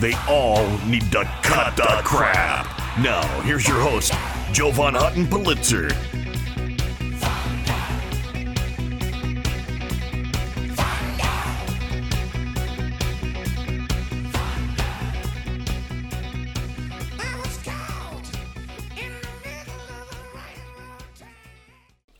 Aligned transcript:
They 0.00 0.14
all 0.28 0.66
need 0.86 1.10
to 1.12 1.24
cut 1.42 1.76
the 1.76 2.00
crap. 2.04 2.66
Now, 2.98 3.22
here's 3.42 3.66
your 3.66 3.80
host, 3.80 4.12
Jovan 4.52 4.94
Hutton 4.94 5.26
Pulitzer. 5.28 5.88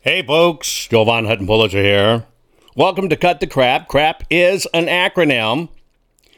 Hey 0.01 0.21
folks, 0.21 0.87
Joe 0.87 1.03
Jovan 1.03 1.25
Hutton 1.25 1.45
Pulitzer 1.45 1.81
here. 1.81 2.25
Welcome 2.75 3.09
to 3.09 3.15
Cut 3.15 3.39
the 3.41 3.47
Crap. 3.47 3.87
Crap 3.87 4.23
is 4.29 4.65
an 4.73 4.85
acronym. 4.85 5.69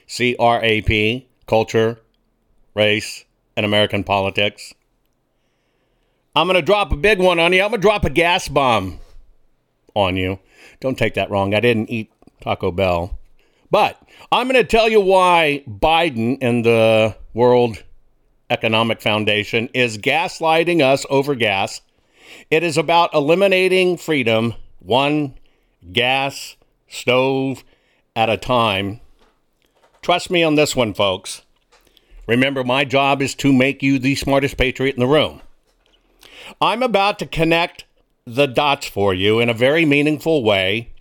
C 0.09 0.37
R 0.39 0.63
A 0.63 0.81
P, 0.83 1.26
culture, 1.47 1.99
race, 2.75 3.25
and 3.55 3.65
American 3.65 4.03
politics. 4.03 4.73
I'm 6.35 6.45
going 6.45 6.55
to 6.55 6.61
drop 6.61 6.91
a 6.91 6.97
big 6.97 7.19
one 7.19 7.39
on 7.39 7.51
you. 7.51 7.63
I'm 7.63 7.71
going 7.71 7.81
to 7.81 7.87
drop 7.87 8.05
a 8.05 8.11
gas 8.11 8.47
bomb 8.47 8.99
on 9.95 10.15
you. 10.15 10.39
Don't 10.79 10.97
take 10.97 11.15
that 11.15 11.31
wrong. 11.31 11.55
I 11.55 11.59
didn't 11.59 11.89
eat 11.89 12.11
Taco 12.41 12.71
Bell. 12.71 13.17
But 13.71 13.99
I'm 14.31 14.47
going 14.47 14.61
to 14.61 14.69
tell 14.69 14.87
you 14.87 15.01
why 15.01 15.63
Biden 15.67 16.37
and 16.41 16.63
the 16.63 17.15
World 17.33 17.83
Economic 18.49 19.01
Foundation 19.01 19.69
is 19.73 19.97
gaslighting 19.97 20.81
us 20.81 21.05
over 21.09 21.35
gas. 21.35 21.81
It 22.51 22.63
is 22.63 22.77
about 22.77 23.13
eliminating 23.13 23.97
freedom 23.97 24.53
one 24.79 25.33
gas 25.91 26.55
stove 26.87 27.63
at 28.15 28.29
a 28.29 28.37
time. 28.37 29.01
Trust 30.07 30.31
me 30.31 30.41
on 30.41 30.55
this 30.55 30.73
one, 30.73 30.93
folks. 30.93 31.41
Remember, 32.27 32.63
my 32.63 32.85
job 32.85 33.21
is 33.21 33.35
to 33.35 33.51
make 33.51 33.83
you 33.83 33.99
the 33.99 34.15
smartest 34.15 34.55
patriot 34.55 34.95
in 34.95 35.01
the 35.01 35.05
room. 35.05 35.41
I'm 36.61 36.81
about 36.81 37.19
to 37.19 37.25
connect 37.25 37.83
the 38.23 38.45
dots 38.45 38.87
for 38.87 39.13
you 39.13 39.41
in 39.41 39.49
a 39.49 39.53
very 39.53 39.83
meaningful 39.83 40.45
way 40.45 40.93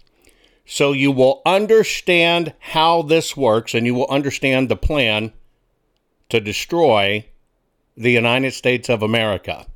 so 0.64 0.90
you 0.90 1.12
will 1.12 1.40
understand 1.46 2.52
how 2.58 3.02
this 3.02 3.36
works 3.36 3.74
and 3.74 3.86
you 3.86 3.94
will 3.94 4.08
understand 4.10 4.68
the 4.68 4.74
plan 4.74 5.32
to 6.28 6.40
destroy 6.40 7.24
the 7.96 8.10
United 8.10 8.54
States 8.54 8.88
of 8.88 9.04
America. 9.04 9.66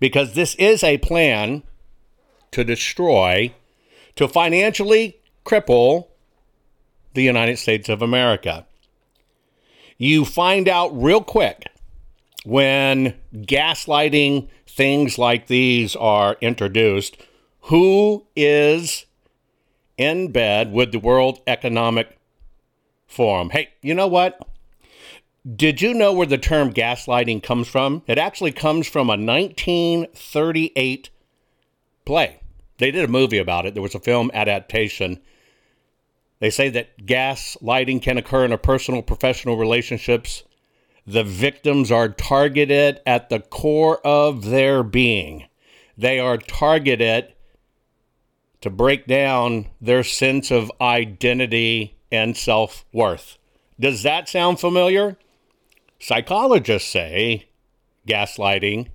Because 0.00 0.34
this 0.34 0.56
is 0.56 0.82
a 0.82 0.98
plan 0.98 1.62
to 2.50 2.64
destroy, 2.64 3.54
to 4.16 4.26
financially 4.26 5.20
cripple 5.44 6.08
the 7.16 7.24
United 7.24 7.58
States 7.58 7.88
of 7.88 8.00
America. 8.00 8.64
You 9.98 10.24
find 10.24 10.68
out 10.68 10.90
real 10.90 11.22
quick 11.22 11.66
when 12.44 13.14
gaslighting 13.34 14.48
things 14.68 15.18
like 15.18 15.48
these 15.48 15.96
are 15.96 16.36
introduced 16.40 17.16
who 17.62 18.24
is 18.36 19.06
in 19.96 20.30
bed 20.30 20.72
with 20.72 20.92
the 20.92 21.00
World 21.00 21.40
Economic 21.46 22.16
Forum. 23.08 23.50
Hey, 23.50 23.70
you 23.82 23.94
know 23.94 24.06
what? 24.06 24.38
Did 25.54 25.80
you 25.80 25.94
know 25.94 26.12
where 26.12 26.26
the 26.26 26.38
term 26.38 26.72
gaslighting 26.72 27.42
comes 27.42 27.66
from? 27.66 28.02
It 28.06 28.18
actually 28.18 28.52
comes 28.52 28.86
from 28.86 29.08
a 29.08 29.16
1938 29.16 31.10
play. 32.04 32.40
They 32.78 32.90
did 32.90 33.04
a 33.04 33.08
movie 33.08 33.38
about 33.38 33.64
it. 33.64 33.74
There 33.74 33.82
was 33.82 33.94
a 33.94 34.00
film 34.00 34.30
adaptation. 34.34 35.20
They 36.38 36.50
say 36.50 36.68
that 36.70 36.98
gaslighting 37.06 38.02
can 38.02 38.18
occur 38.18 38.44
in 38.44 38.52
a 38.52 38.58
personal 38.58 39.02
professional 39.02 39.56
relationships. 39.56 40.42
The 41.06 41.24
victims 41.24 41.90
are 41.90 42.08
targeted 42.08 43.00
at 43.06 43.30
the 43.30 43.40
core 43.40 44.04
of 44.06 44.44
their 44.44 44.82
being. 44.82 45.46
They 45.96 46.18
are 46.18 46.36
targeted 46.36 47.32
to 48.60 48.70
break 48.70 49.06
down 49.06 49.66
their 49.80 50.02
sense 50.02 50.50
of 50.50 50.72
identity 50.80 51.96
and 52.10 52.36
self 52.36 52.84
worth. 52.92 53.38
Does 53.78 54.02
that 54.02 54.28
sound 54.28 54.60
familiar? 54.60 55.16
Psychologists 55.98 56.90
say 56.90 57.48
gaslighting 58.06 58.88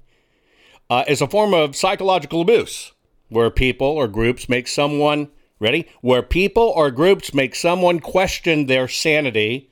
uh, 0.90 1.03
is 1.07 1.22
a 1.22 1.28
form 1.28 1.53
of 1.53 1.75
psychological 1.75 2.41
abuse 2.41 2.91
where 3.30 3.50
people 3.50 3.88
or 3.88 4.07
groups 4.07 4.50
make 4.50 4.68
someone, 4.68 5.30
ready? 5.62 5.88
Where 6.02 6.24
people 6.24 6.74
or 6.76 6.92
groups 6.92 7.34
make 7.34 7.56
someone 7.56 8.02
question 8.02 8.66
their 8.66 8.90
sanity 8.90 9.70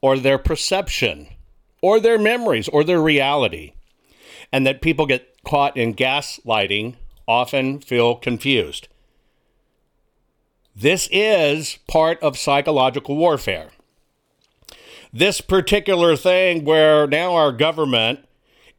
or 0.00 0.18
their 0.18 0.38
perception 0.38 1.28
or 1.80 2.00
their 2.00 2.18
memories 2.18 2.68
or 2.68 2.82
their 2.82 3.00
reality. 3.00 3.74
And 4.50 4.66
that 4.66 4.82
people 4.82 5.06
get 5.06 5.42
caught 5.44 5.76
in 5.76 5.94
gaslighting 5.94 6.96
often 7.28 7.80
feel 7.80 8.16
confused. 8.16 8.88
This 10.74 11.08
is 11.12 11.78
part 11.86 12.20
of 12.22 12.38
psychological 12.38 13.16
warfare. 13.16 13.70
This 15.12 15.40
particular 15.42 16.16
thing 16.16 16.64
where 16.64 17.06
now 17.06 17.34
our 17.34 17.52
government 17.52 18.20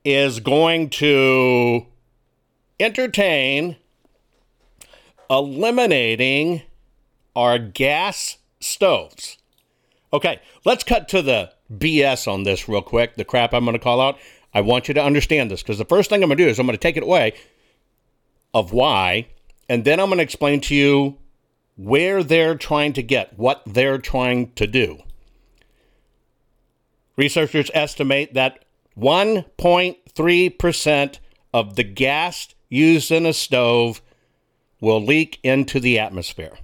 is 0.03 0.39
going 0.39 0.89
to 0.89 1.85
entertain 2.79 3.77
eliminating 5.33 6.61
our 7.35 7.57
gas 7.57 8.37
stoves. 8.59 9.37
Okay, 10.11 10.39
let's 10.63 10.83
cut 10.83 11.07
to 11.09 11.21
the 11.21 11.51
BS 11.71 12.31
on 12.31 12.43
this 12.43 12.69
real 12.69 12.83
quick, 12.83 13.15
the 13.15 13.25
crap 13.25 13.53
I'm 13.53 13.65
going 13.65 13.73
to 13.73 13.79
call 13.79 13.99
out. 13.99 14.19
I 14.53 14.61
want 14.61 14.87
you 14.87 14.93
to 14.93 15.03
understand 15.03 15.49
this 15.49 15.63
because 15.63 15.79
the 15.79 15.85
first 15.85 16.09
thing 16.09 16.21
I'm 16.21 16.29
going 16.29 16.37
to 16.37 16.43
do 16.43 16.49
is 16.49 16.59
I'm 16.59 16.67
going 16.67 16.77
to 16.77 16.81
take 16.81 16.97
it 16.97 17.03
away 17.03 17.33
of 18.53 18.71
why, 18.71 19.27
and 19.67 19.83
then 19.83 19.99
I'm 19.99 20.07
going 20.07 20.19
to 20.19 20.23
explain 20.23 20.61
to 20.61 20.75
you 20.75 21.17
where 21.75 22.23
they're 22.23 22.55
trying 22.55 22.93
to 22.93 23.01
get, 23.01 23.37
what 23.37 23.63
they're 23.65 23.97
trying 23.97 24.51
to 24.53 24.67
do. 24.67 24.99
Researchers 27.17 27.71
estimate 27.73 28.35
that 28.35 28.63
1.3% 28.95 31.17
of 31.53 31.75
the 31.75 31.83
gas 31.83 32.53
used 32.69 33.11
in 33.11 33.25
a 33.25 33.33
stove 33.33 34.01
will 34.83 35.01
leak 35.01 35.39
into 35.43 35.79
the 35.79 35.97
atmosphere. 35.97 36.57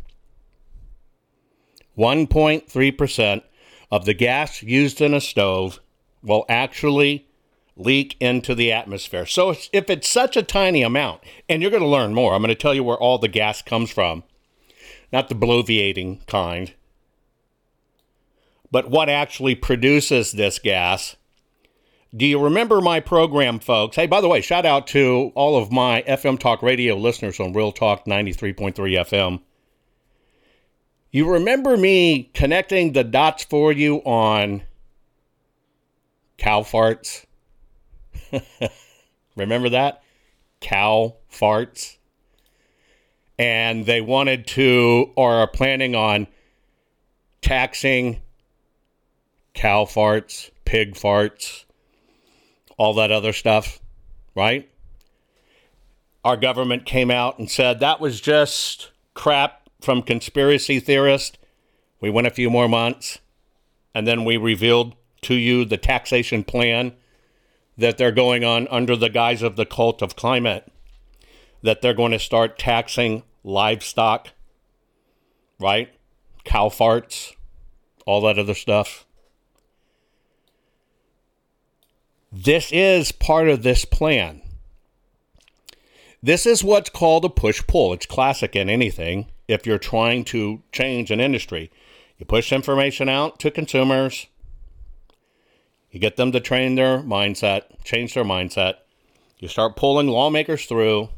1.3% 1.98 3.42
of 3.89 4.04
the 4.04 4.13
gas 4.13 4.62
used 4.62 5.00
in 5.00 5.13
a 5.13 5.21
stove 5.21 5.80
will 6.21 6.44
actually 6.50 7.30
leak 7.77 8.18
into 8.19 8.54
the 8.54 8.74
atmosphere. 8.74 9.25
So 9.25 9.51
if 9.71 9.89
it's 9.89 10.10
such 10.10 10.36
a 10.36 10.44
tiny 10.44 10.83
amount, 10.83 11.21
and 11.48 11.62
you're 11.62 11.71
going 11.71 11.81
to 11.81 11.88
learn 11.88 12.13
more, 12.13 12.33
I'm 12.33 12.42
going 12.42 12.50
to 12.50 12.56
tell 12.56 12.74
you 12.74 12.83
where 12.83 12.98
all 12.98 13.19
the 13.19 13.30
gas 13.30 13.62
comes 13.62 13.89
from, 13.89 14.25
not 15.13 15.30
the 15.30 15.36
bloviating 15.36 16.27
kind, 16.27 16.74
but 18.69 18.89
what 18.89 19.07
actually 19.07 19.56
produces 19.56 20.33
this 20.33 20.60
gas. 20.60 21.15
Do 22.15 22.25
you 22.25 22.44
remember 22.44 22.81
my 22.81 23.00
program, 23.00 23.59
folks? 23.59 23.95
Hey, 23.95 24.07
by 24.07 24.21
the 24.21 24.27
way, 24.27 24.41
shout 24.41 24.65
out 24.65 24.88
to 24.88 25.31
all 25.35 25.61
of 25.61 25.71
my 25.71 26.03
FM 26.07 26.39
Talk 26.39 26.63
Radio 26.63 26.95
listeners 26.95 27.39
on 27.39 27.53
Real 27.53 27.71
Talk 27.71 28.06
93.3 28.06 28.73
FM. 28.75 29.41
You 31.11 31.31
remember 31.31 31.77
me 31.77 32.31
connecting 32.33 32.94
the 32.94 33.03
dots 33.03 33.44
for 33.44 33.71
you 33.71 33.97
on 33.97 34.63
cow 36.38 36.61
farts? 36.61 37.25
remember 39.35 39.69
that? 39.69 40.01
Cow 40.62 41.15
farts? 41.31 41.97
and 43.39 43.85
they 43.85 44.01
wanted 44.01 44.45
to 44.45 45.12
or 45.15 45.31
are 45.35 45.47
planning 45.47 45.95
on 45.95 46.27
taxing 47.41 48.21
cow 49.53 49.85
farts, 49.85 50.51
pig 50.65 50.94
farts, 50.94 51.63
all 52.79 52.93
that 52.93 53.11
other 53.11 53.33
stuff, 53.33 53.79
right? 54.33 54.67
Our 56.23 56.37
government 56.37 56.85
came 56.85 57.11
out 57.11 57.37
and 57.37 57.51
said 57.51 57.79
that 57.79 57.99
was 57.99 58.21
just 58.21 58.91
crap 59.13 59.69
from 59.81 60.01
conspiracy 60.01 60.79
theorists. 60.79 61.37
We 61.99 62.09
went 62.09 62.27
a 62.27 62.31
few 62.31 62.49
more 62.49 62.69
months 62.69 63.19
and 63.93 64.07
then 64.07 64.23
we 64.23 64.37
revealed 64.37 64.95
to 65.23 65.35
you 65.35 65.65
the 65.65 65.77
taxation 65.77 66.45
plan 66.45 66.93
that 67.77 67.97
they're 67.97 68.13
going 68.13 68.45
on 68.45 68.65
under 68.69 68.95
the 68.95 69.09
guise 69.09 69.41
of 69.41 69.57
the 69.57 69.65
cult 69.65 70.01
of 70.01 70.15
climate, 70.15 70.71
that 71.61 71.81
they're 71.81 71.93
going 71.93 72.13
to 72.13 72.19
start 72.19 72.57
taxing 72.57 73.23
livestock, 73.43 74.29
right? 75.59 75.89
Cow 76.45 76.69
farts, 76.69 77.33
all 78.05 78.21
that 78.21 78.39
other 78.39 78.53
stuff. 78.53 79.05
This 82.31 82.71
is 82.71 83.11
part 83.11 83.49
of 83.49 83.63
this 83.63 83.85
plan. 83.85 84.41
This 86.21 86.45
is 86.45 86.63
what's 86.63 86.89
called 86.89 87.25
a 87.25 87.29
push 87.29 87.65
pull. 87.65 87.93
It's 87.93 88.05
classic 88.05 88.55
in 88.55 88.69
anything 88.69 89.27
if 89.47 89.65
you're 89.65 89.79
trying 89.79 90.25
to 90.25 90.61
change 90.71 91.09
an 91.09 91.19
industry. 91.19 91.71
You 92.17 92.25
push 92.25 92.51
information 92.51 93.09
out 93.09 93.39
to 93.39 93.49
consumers, 93.49 94.27
you 95.91 95.99
get 95.99 96.17
them 96.17 96.31
to 96.33 96.39
train 96.39 96.75
their 96.75 96.99
mindset, 96.99 97.63
change 97.83 98.13
their 98.13 98.23
mindset. 98.23 98.75
You 99.39 99.47
start 99.47 99.75
pulling 99.75 100.07
lawmakers 100.07 100.65
through, 100.65 101.09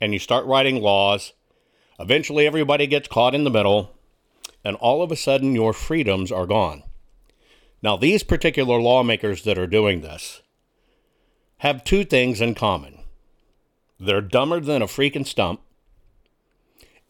and 0.00 0.12
you 0.12 0.18
start 0.18 0.46
writing 0.46 0.80
laws. 0.80 1.32
Eventually, 2.00 2.46
everybody 2.46 2.86
gets 2.86 3.06
caught 3.06 3.34
in 3.34 3.44
the 3.44 3.50
middle, 3.50 3.94
and 4.64 4.76
all 4.76 5.02
of 5.02 5.12
a 5.12 5.16
sudden, 5.16 5.54
your 5.54 5.72
freedoms 5.72 6.32
are 6.32 6.46
gone. 6.46 6.82
Now, 7.84 7.98
these 7.98 8.22
particular 8.22 8.80
lawmakers 8.80 9.42
that 9.42 9.58
are 9.58 9.66
doing 9.66 10.00
this 10.00 10.40
have 11.58 11.84
two 11.84 12.02
things 12.02 12.40
in 12.40 12.54
common 12.54 13.00
they're 14.00 14.22
dumber 14.22 14.58
than 14.58 14.82
a 14.82 14.86
freaking 14.86 15.26
stump, 15.26 15.60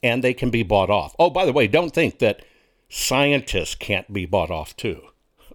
and 0.03 0.23
they 0.23 0.35
can 0.35 0.51
be 0.51 0.63
bought 0.65 0.91
off. 0.91 1.15
Oh, 1.19 1.31
by 1.31 1.47
the 1.47 1.53
way, 1.53 1.67
don't 1.69 1.95
think 1.95 2.19
that 2.19 2.45
scientists 2.89 3.77
can't 3.77 4.13
be 4.13 4.27
bought 4.27 4.51
off 4.51 4.77
too. 4.77 5.01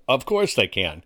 Of 0.08 0.26
course 0.26 0.56
they 0.56 0.68
can. 0.68 1.04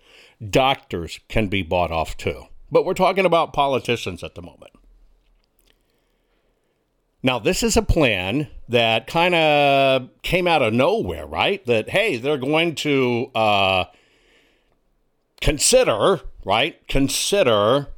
Doctors 0.47 1.19
can 1.27 1.47
be 1.47 1.63
bought 1.63 1.91
off 1.91 2.15
too. 2.15 2.43
But 2.71 2.85
we're 2.85 2.93
talking 2.93 3.25
about 3.25 3.51
politicians 3.51 4.23
at 4.23 4.35
the 4.35 4.41
moment. 4.41 4.71
Now, 7.23 7.39
this 7.39 7.63
is 7.63 7.75
a 7.75 7.81
plan 7.81 8.47
that 8.69 9.07
kind 9.07 9.33
of 9.33 10.09
came 10.21 10.47
out 10.47 10.61
of 10.61 10.71
nowhere, 10.71 11.25
right? 11.25 11.65
That, 11.65 11.89
hey, 11.89 12.17
they're 12.17 12.37
going 12.37 12.75
to 12.75 13.31
uh, 13.35 13.85
consider, 15.43 16.21
right? 16.45 16.87
Consider 16.87 17.89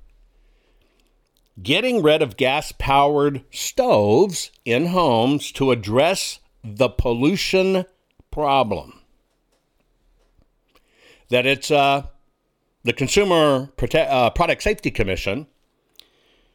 getting 1.61 2.01
rid 2.01 2.21
of 2.21 2.37
gas 2.37 2.73
powered 2.77 3.43
stoves 3.51 4.51
in 4.65 4.87
homes 4.87 5.51
to 5.53 5.71
address 5.71 6.39
the 6.63 6.89
pollution 6.89 7.85
problem. 8.31 8.99
That 11.29 11.45
it's 11.45 11.69
uh, 11.69 12.07
the 12.83 12.93
Consumer 12.93 13.69
Prote- 13.77 14.09
uh, 14.09 14.31
Product 14.31 14.61
Safety 14.61 14.89
Commission 14.89 15.45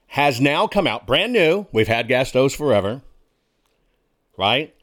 has 0.08 0.40
now 0.40 0.66
come 0.66 0.88
out 0.88 1.06
brand 1.06 1.32
new. 1.32 1.66
We've 1.72 1.88
had 1.88 2.08
gas 2.08 2.30
stoves 2.30 2.54
forever, 2.54 3.00
right? 4.36 4.74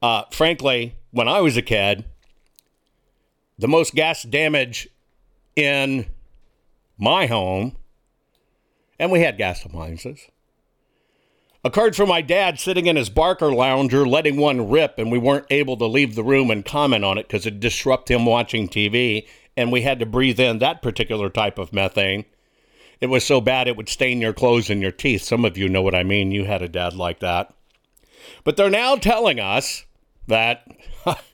Uh, 0.00 0.22
frankly, 0.30 0.94
when 1.10 1.26
I 1.26 1.40
was 1.40 1.56
a 1.56 1.62
kid, 1.62 2.04
the 3.58 3.68
most 3.68 3.94
gas 3.94 4.22
damage 4.22 4.88
in 5.56 6.06
my 6.98 7.26
home, 7.26 7.76
and 8.98 9.10
we 9.10 9.20
had 9.20 9.38
gas 9.38 9.64
appliances, 9.64 10.20
occurred 11.64 11.96
from 11.96 12.08
my 12.08 12.20
dad 12.20 12.60
sitting 12.60 12.86
in 12.86 12.96
his 12.96 13.10
Barcalounger, 13.10 14.06
letting 14.06 14.36
one 14.36 14.68
rip, 14.70 14.98
and 14.98 15.10
we 15.10 15.18
weren't 15.18 15.46
able 15.50 15.76
to 15.78 15.86
leave 15.86 16.14
the 16.14 16.22
room 16.22 16.50
and 16.50 16.64
comment 16.64 17.04
on 17.04 17.18
it 17.18 17.26
because 17.26 17.46
it 17.46 17.58
disrupted 17.58 18.16
him 18.16 18.26
watching 18.26 18.68
TV, 18.68 19.26
and 19.56 19.72
we 19.72 19.82
had 19.82 19.98
to 19.98 20.06
breathe 20.06 20.38
in 20.38 20.58
that 20.58 20.82
particular 20.82 21.28
type 21.28 21.58
of 21.58 21.72
methane. 21.72 22.24
It 23.00 23.06
was 23.06 23.24
so 23.24 23.40
bad 23.40 23.68
it 23.68 23.76
would 23.76 23.88
stain 23.88 24.20
your 24.20 24.32
clothes 24.32 24.70
and 24.70 24.80
your 24.80 24.92
teeth. 24.92 25.22
Some 25.22 25.44
of 25.44 25.58
you 25.58 25.68
know 25.68 25.82
what 25.82 25.94
I 25.94 26.02
mean. 26.02 26.30
You 26.30 26.44
had 26.44 26.62
a 26.62 26.68
dad 26.68 26.94
like 26.94 27.20
that. 27.20 27.52
But 28.44 28.56
they're 28.56 28.70
now 28.70 28.96
telling 28.96 29.38
us 29.38 29.84
that 30.26 30.66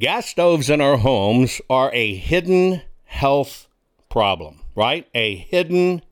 gas 0.00 0.26
stoves 0.26 0.70
in 0.70 0.80
our 0.80 0.98
homes 0.98 1.60
are 1.70 1.90
a 1.92 2.14
hidden 2.14 2.82
health 3.04 3.68
problem, 4.08 4.60
right? 4.74 5.06
A 5.14 5.36
hidden 5.36 6.02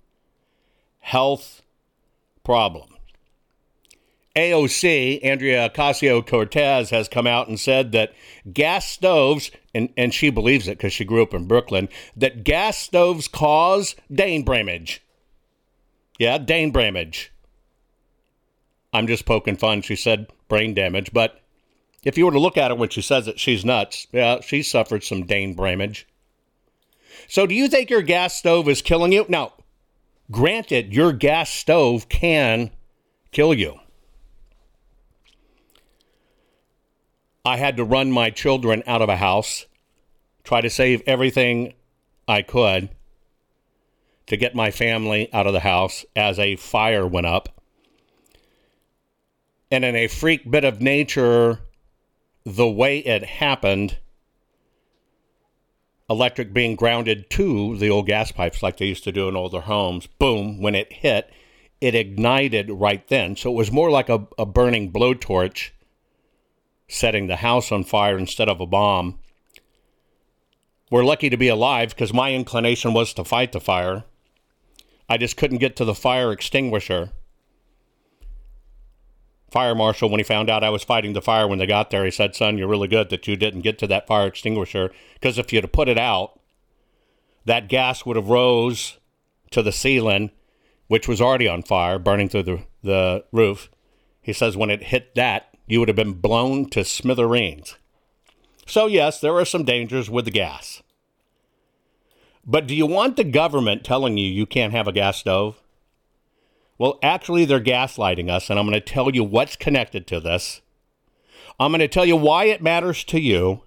health 1.00 1.62
problem. 2.44 2.88
AOC, 4.34 5.22
Andrea 5.22 5.68
Ocasio 5.68 6.26
Cortez, 6.26 6.90
has 6.90 7.08
come 7.08 7.26
out 7.26 7.48
and 7.48 7.60
said 7.60 7.92
that 7.92 8.14
gas 8.50 8.88
stoves, 8.88 9.50
and, 9.74 9.90
and 9.96 10.14
she 10.14 10.30
believes 10.30 10.68
it 10.68 10.78
because 10.78 10.92
she 10.92 11.04
grew 11.04 11.22
up 11.22 11.34
in 11.34 11.46
Brooklyn, 11.46 11.88
that 12.16 12.44
gas 12.44 12.78
stoves 12.78 13.28
cause 13.28 13.94
Dane 14.10 14.42
Bramage. 14.42 15.02
Yeah, 16.18 16.38
Dane 16.38 16.70
Bramage. 16.70 17.30
I'm 18.92 19.06
just 19.06 19.26
poking 19.26 19.56
fun. 19.56 19.82
She 19.82 19.96
said 19.96 20.28
brain 20.48 20.72
damage, 20.74 21.12
but 21.12 21.41
if 22.04 22.18
you 22.18 22.24
were 22.24 22.32
to 22.32 22.40
look 22.40 22.56
at 22.56 22.70
her 22.70 22.74
when 22.74 22.88
she 22.88 23.02
says 23.02 23.28
it, 23.28 23.38
she's 23.38 23.64
nuts. 23.64 24.06
Yeah, 24.12 24.40
she 24.40 24.62
suffered 24.62 25.04
some 25.04 25.24
Dane 25.24 25.54
Bramage. 25.54 26.06
So, 27.28 27.46
do 27.46 27.54
you 27.54 27.68
think 27.68 27.90
your 27.90 28.02
gas 28.02 28.34
stove 28.34 28.68
is 28.68 28.82
killing 28.82 29.12
you? 29.12 29.24
Now, 29.28 29.52
granted, 30.30 30.92
your 30.92 31.12
gas 31.12 31.50
stove 31.50 32.08
can 32.08 32.70
kill 33.30 33.54
you. 33.54 33.78
I 37.44 37.56
had 37.56 37.76
to 37.76 37.84
run 37.84 38.12
my 38.12 38.30
children 38.30 38.82
out 38.86 39.02
of 39.02 39.08
a 39.08 39.16
house, 39.16 39.66
try 40.44 40.60
to 40.60 40.70
save 40.70 41.02
everything 41.06 41.74
I 42.28 42.42
could 42.42 42.88
to 44.26 44.36
get 44.36 44.54
my 44.54 44.70
family 44.70 45.32
out 45.32 45.46
of 45.46 45.52
the 45.52 45.60
house 45.60 46.04
as 46.14 46.38
a 46.38 46.56
fire 46.56 47.06
went 47.06 47.26
up. 47.26 47.48
And 49.70 49.84
in 49.84 49.96
a 49.96 50.06
freak 50.06 50.48
bit 50.50 50.64
of 50.64 50.80
nature, 50.80 51.60
the 52.44 52.68
way 52.68 52.98
it 52.98 53.24
happened, 53.24 53.98
electric 56.10 56.52
being 56.52 56.76
grounded 56.76 57.30
to 57.30 57.76
the 57.76 57.90
old 57.90 58.06
gas 58.06 58.32
pipes 58.32 58.62
like 58.62 58.76
they 58.76 58.86
used 58.86 59.04
to 59.04 59.12
do 59.12 59.28
in 59.28 59.36
older 59.36 59.62
homes, 59.62 60.06
boom, 60.06 60.60
when 60.60 60.74
it 60.74 60.92
hit, 60.92 61.30
it 61.80 61.94
ignited 61.94 62.70
right 62.70 63.06
then. 63.08 63.36
So 63.36 63.50
it 63.50 63.56
was 63.56 63.72
more 63.72 63.90
like 63.90 64.08
a, 64.08 64.26
a 64.38 64.46
burning 64.46 64.92
blowtorch 64.92 65.70
setting 66.88 67.26
the 67.26 67.36
house 67.36 67.72
on 67.72 67.84
fire 67.84 68.18
instead 68.18 68.48
of 68.48 68.60
a 68.60 68.66
bomb. 68.66 69.18
We're 70.90 71.04
lucky 71.04 71.30
to 71.30 71.38
be 71.38 71.48
alive 71.48 71.90
because 71.90 72.12
my 72.12 72.32
inclination 72.32 72.92
was 72.92 73.14
to 73.14 73.24
fight 73.24 73.52
the 73.52 73.60
fire. 73.60 74.04
I 75.08 75.16
just 75.16 75.38
couldn't 75.38 75.58
get 75.58 75.74
to 75.76 75.86
the 75.86 75.94
fire 75.94 76.30
extinguisher. 76.32 77.10
Fire 79.52 79.74
marshal, 79.74 80.08
when 80.08 80.18
he 80.18 80.24
found 80.24 80.48
out 80.48 80.64
I 80.64 80.70
was 80.70 80.82
fighting 80.82 81.12
the 81.12 81.20
fire 81.20 81.46
when 81.46 81.58
they 81.58 81.66
got 81.66 81.90
there, 81.90 82.06
he 82.06 82.10
said, 82.10 82.34
Son, 82.34 82.56
you're 82.56 82.66
really 82.66 82.88
good 82.88 83.10
that 83.10 83.28
you 83.28 83.36
didn't 83.36 83.60
get 83.60 83.78
to 83.80 83.86
that 83.86 84.06
fire 84.06 84.26
extinguisher 84.26 84.90
because 85.14 85.36
if 85.36 85.52
you'd 85.52 85.64
have 85.64 85.72
put 85.72 85.90
it 85.90 85.98
out, 85.98 86.40
that 87.44 87.68
gas 87.68 88.06
would 88.06 88.16
have 88.16 88.30
rose 88.30 88.98
to 89.50 89.62
the 89.62 89.70
ceiling, 89.70 90.30
which 90.88 91.06
was 91.06 91.20
already 91.20 91.46
on 91.46 91.62
fire, 91.62 91.98
burning 91.98 92.30
through 92.30 92.44
the, 92.44 92.64
the 92.82 93.24
roof. 93.30 93.68
He 94.22 94.32
says, 94.32 94.56
when 94.56 94.70
it 94.70 94.84
hit 94.84 95.14
that, 95.16 95.48
you 95.66 95.80
would 95.80 95.88
have 95.88 95.96
been 95.96 96.14
blown 96.14 96.70
to 96.70 96.84
smithereens. 96.84 97.76
So, 98.66 98.86
yes, 98.86 99.20
there 99.20 99.34
are 99.34 99.44
some 99.44 99.64
dangers 99.64 100.08
with 100.08 100.24
the 100.24 100.30
gas. 100.30 100.82
But 102.46 102.66
do 102.66 102.74
you 102.74 102.86
want 102.86 103.16
the 103.16 103.24
government 103.24 103.84
telling 103.84 104.16
you 104.16 104.26
you 104.26 104.46
can't 104.46 104.72
have 104.72 104.88
a 104.88 104.92
gas 104.92 105.18
stove? 105.18 105.61
Well, 106.78 106.98
actually, 107.02 107.44
they're 107.44 107.60
gaslighting 107.60 108.30
us, 108.30 108.50
and 108.50 108.58
I'm 108.58 108.66
going 108.66 108.80
to 108.80 108.80
tell 108.80 109.14
you 109.14 109.24
what's 109.24 109.56
connected 109.56 110.06
to 110.08 110.20
this. 110.20 110.60
I'm 111.60 111.70
going 111.70 111.80
to 111.80 111.88
tell 111.88 112.04
you 112.04 112.16
why 112.16 112.44
it 112.44 112.62
matters 112.62 113.04
to 113.04 113.20
you 113.20 113.62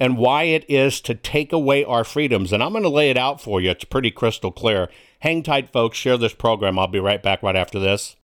and 0.00 0.16
why 0.16 0.44
it 0.44 0.64
is 0.68 1.00
to 1.02 1.14
take 1.14 1.52
away 1.52 1.84
our 1.84 2.04
freedoms. 2.04 2.52
And 2.52 2.62
I'm 2.62 2.72
going 2.72 2.84
to 2.84 2.88
lay 2.88 3.10
it 3.10 3.16
out 3.16 3.40
for 3.40 3.60
you. 3.60 3.70
It's 3.70 3.84
pretty 3.84 4.10
crystal 4.10 4.50
clear. 4.50 4.88
Hang 5.20 5.42
tight, 5.42 5.70
folks. 5.70 5.98
Share 5.98 6.16
this 6.16 6.34
program. 6.34 6.78
I'll 6.78 6.86
be 6.86 7.00
right 7.00 7.22
back 7.22 7.42
right 7.42 7.56
after 7.56 7.78
this. 7.78 8.16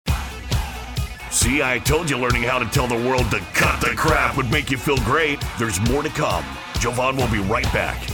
See, 1.30 1.62
I 1.62 1.80
told 1.80 2.08
you 2.08 2.16
learning 2.16 2.44
how 2.44 2.60
to 2.60 2.66
tell 2.66 2.86
the 2.86 3.08
world 3.08 3.28
to 3.32 3.40
cut 3.54 3.80
the 3.80 3.88
crap 3.96 4.36
would 4.36 4.50
make 4.52 4.70
you 4.70 4.78
feel 4.78 4.98
great. 4.98 5.42
There's 5.58 5.80
more 5.90 6.02
to 6.02 6.08
come. 6.10 6.44
Jovan 6.78 7.16
will 7.16 7.30
be 7.30 7.40
right 7.40 7.70
back. 7.72 8.13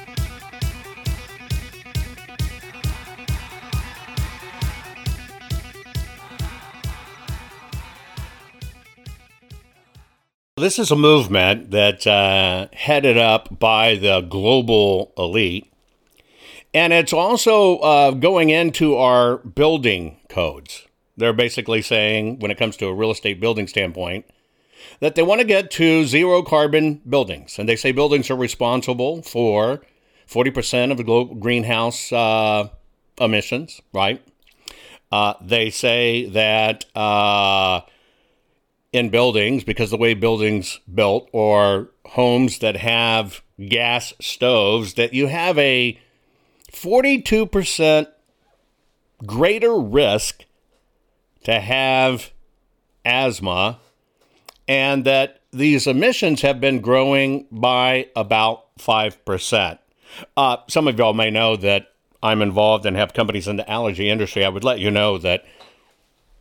This 10.61 10.77
is 10.77 10.91
a 10.91 10.95
movement 10.95 11.71
that's 11.71 12.05
uh, 12.05 12.67
headed 12.71 13.17
up 13.17 13.57
by 13.57 13.95
the 13.95 14.21
global 14.21 15.11
elite. 15.17 15.73
And 16.71 16.93
it's 16.93 17.11
also 17.11 17.77
uh, 17.79 18.11
going 18.11 18.51
into 18.51 18.95
our 18.95 19.37
building 19.37 20.19
codes. 20.29 20.85
They're 21.17 21.33
basically 21.33 21.81
saying, 21.81 22.37
when 22.37 22.51
it 22.51 22.59
comes 22.59 22.77
to 22.77 22.85
a 22.85 22.93
real 22.93 23.09
estate 23.09 23.41
building 23.41 23.65
standpoint, 23.65 24.27
that 24.99 25.15
they 25.15 25.23
want 25.23 25.41
to 25.41 25.47
get 25.47 25.71
to 25.71 26.05
zero 26.05 26.43
carbon 26.43 27.01
buildings. 27.09 27.57
And 27.57 27.67
they 27.67 27.75
say 27.75 27.91
buildings 27.91 28.29
are 28.29 28.35
responsible 28.35 29.23
for 29.23 29.81
40% 30.29 30.91
of 30.91 30.97
the 30.97 31.03
global 31.03 31.33
greenhouse 31.33 32.13
uh, 32.13 32.69
emissions, 33.19 33.81
right? 33.93 34.23
Uh, 35.11 35.33
they 35.41 35.71
say 35.71 36.29
that 36.29 36.85
uh, 36.95 37.81
in 38.91 39.09
buildings 39.09 39.63
because 39.63 39.89
the 39.89 39.97
way 39.97 40.13
buildings 40.13 40.79
built 40.93 41.29
or 41.31 41.89
homes 42.05 42.59
that 42.59 42.75
have 42.75 43.41
gas 43.69 44.13
stoves 44.19 44.95
that 44.95 45.13
you 45.13 45.27
have 45.27 45.57
a 45.57 45.97
42% 46.71 48.07
greater 49.25 49.77
risk 49.77 50.45
to 51.43 51.59
have 51.59 52.31
asthma 53.05 53.79
and 54.67 55.05
that 55.05 55.41
these 55.51 55.87
emissions 55.87 56.41
have 56.41 56.59
been 56.59 56.79
growing 56.79 57.45
by 57.51 58.07
about 58.15 58.75
5%. 58.77 59.77
Uh, 60.35 60.57
some 60.67 60.87
of 60.87 60.97
y'all 60.97 61.13
may 61.13 61.29
know 61.29 61.55
that 61.55 61.91
I'm 62.23 62.41
involved 62.41 62.85
and 62.85 62.95
have 62.95 63.13
companies 63.13 63.47
in 63.47 63.57
the 63.57 63.69
allergy 63.69 64.09
industry. 64.09 64.45
I 64.45 64.49
would 64.49 64.63
let 64.63 64.79
you 64.79 64.91
know 64.91 65.17
that 65.19 65.45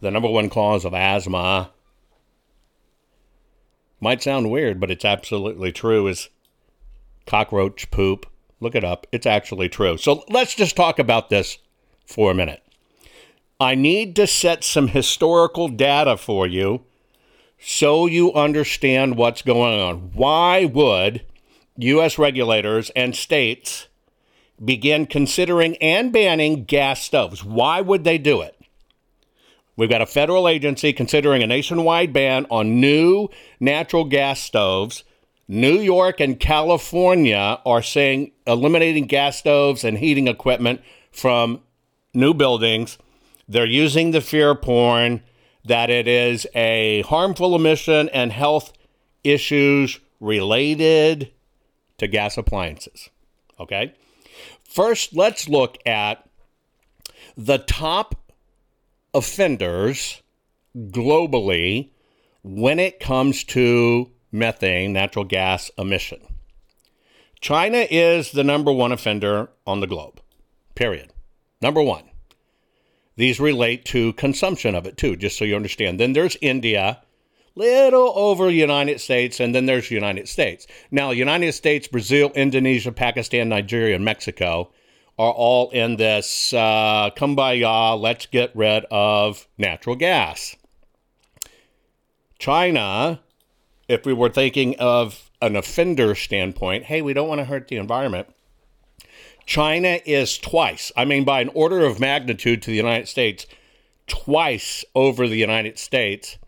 the 0.01 0.11
number 0.11 0.29
one 0.29 0.51
cause 0.51 0.85
of 0.85 0.95
asthma 0.95 1.71
might 4.01 4.23
sound 4.23 4.51
weird, 4.51 4.81
but 4.81 4.91
it's 4.91 5.05
absolutely 5.05 5.73
true, 5.73 6.07
is 6.07 6.29
cockroach 7.27 7.91
poop. 7.91 8.27
Look 8.61 8.75
it 8.75 8.85
up. 8.85 9.07
It's 9.13 9.27
actually 9.27 9.69
true. 9.69 9.97
So 9.97 10.25
let's 10.29 10.55
just 10.55 10.77
talk 10.77 10.99
about 10.99 11.31
this 11.31 11.59
for 12.05 12.31
a 12.31 12.35
minute. 12.35 12.63
I 13.59 13.75
need 13.75 14.17
to 14.17 14.27
set 14.27 14.65
some 14.65 14.89
historical 14.89 15.69
data 15.69 16.17
for 16.17 16.47
you 16.47 16.83
so 17.59 18.07
you 18.07 18.33
understand 18.33 19.17
what's 19.17 19.43
going 19.43 19.79
on. 19.81 20.13
Why 20.13 20.65
would 20.65 21.23
U.S. 21.77 22.19
regulators 22.19 22.91
and 22.91 23.15
states 23.15 23.89
begin 24.63 25.07
considering 25.07 25.77
and 25.77 26.13
banning 26.13 26.65
gas 26.65 27.03
stoves? 27.03 27.45
Why 27.45 27.81
would 27.81 28.05
they 28.05 28.19
do 28.19 28.41
it? 28.41 28.60
We've 29.81 29.89
got 29.89 30.03
a 30.03 30.07
federal 30.07 30.47
agency 30.47 30.93
considering 30.93 31.43
a 31.43 31.47
nationwide 31.47 32.13
ban 32.13 32.45
on 32.51 32.83
new 32.83 33.29
natural 33.61 34.05
gas 34.05 34.39
stoves 34.39 35.05
New 35.49 35.81
York 35.81 36.21
and 36.21 36.39
California 36.39 37.59
are 37.65 37.83
saying 37.83 38.33
eliminating 38.47 39.07
gas 39.07 39.39
stoves 39.39 39.83
and 39.83 39.97
heating 39.97 40.29
equipment 40.29 40.83
from 41.11 41.63
new 42.13 42.35
buildings. 42.35 42.99
They're 43.49 43.65
using 43.65 44.11
the 44.11 44.21
fear 44.21 44.55
porn 44.55 45.23
that 45.65 45.89
it 45.89 46.07
is 46.07 46.47
a 46.55 47.01
harmful 47.09 47.57
emission 47.57 48.11
and 48.11 48.31
health 48.31 48.75
issues 49.25 49.99
related 50.21 51.33
to 51.97 52.07
gas 52.07 52.37
appliances. 52.37 53.09
Okay? 53.59 53.95
First, 54.63 55.17
let's 55.17 55.49
look 55.49 55.79
at 55.87 56.29
the 57.35 57.59
top 57.59 58.20
offenders 59.15 60.23
globally 60.77 61.91
when 62.43 62.79
it 62.79 63.01
comes 63.01 63.45
to 63.45 64.11
methane, 64.33 64.93
natural 64.93 65.25
gas 65.25 65.71
emission. 65.77 66.21
China 67.41 67.87
is 67.91 68.33
the 68.33 68.45
number 68.45 68.73
one 68.73 68.93
offender 68.93 69.51
on 69.67 69.81
the 69.81 69.87
globe, 69.87 70.21
period. 70.75 71.13
Number 71.61 71.83
one. 71.83 72.05
These 73.17 73.41
relate 73.41 73.85
to 73.87 74.15
consumption 74.15 74.75
of 74.75 74.87
it 74.87 74.97
too, 74.97 75.17
just 75.17 75.37
so 75.37 75.45
you 75.45 75.57
understand. 75.57 76.01
Then 76.01 76.15
there's 76.15 76.37
India, 76.41 77.03
little 77.55 78.13
over 78.17 78.49
United 78.49 79.01
States, 79.01 79.41
and 79.41 79.55
then 79.55 79.67
there's 79.67 79.91
United 79.91 80.29
States. 80.29 80.67
Now, 80.91 81.11
United 81.11 81.53
States, 81.53 81.89
Brazil, 81.89 82.31
Indonesia, 82.35 82.93
Pakistan, 82.93 83.49
Nigeria, 83.49 83.97
and 83.97 84.05
Mexico 84.05 84.71
are 85.21 85.33
all 85.33 85.69
in 85.69 85.97
this 85.97 86.55
uh, 86.55 87.11
kumbaya, 87.15 88.01
let's 88.01 88.25
get 88.25 88.57
rid 88.57 88.87
of 88.91 89.47
natural 89.59 89.95
gas. 89.95 90.57
China, 92.39 93.21
if 93.87 94.07
we 94.07 94.15
were 94.15 94.31
thinking 94.31 94.75
of 94.79 95.31
an 95.43 95.57
offender 95.57 96.15
standpoint, 96.15 96.85
hey, 96.85 97.03
we 97.03 97.13
don't 97.13 97.29
want 97.29 97.39
to 97.39 97.45
hurt 97.45 97.69
the 97.69 97.77
environment. 97.77 98.29
China 99.45 100.01
is 100.07 100.39
twice, 100.39 100.91
I 100.97 101.05
mean, 101.05 101.25
by 101.25 101.43
an 101.43 101.51
order 101.53 101.85
of 101.85 102.01
magnitude 102.01 102.63
to 102.63 102.71
the 102.71 102.77
United 102.77 103.07
States, 103.07 103.47
twice 104.07 104.87
over 104.95 105.29
the 105.29 105.37
United 105.37 105.79
States. 105.79 106.39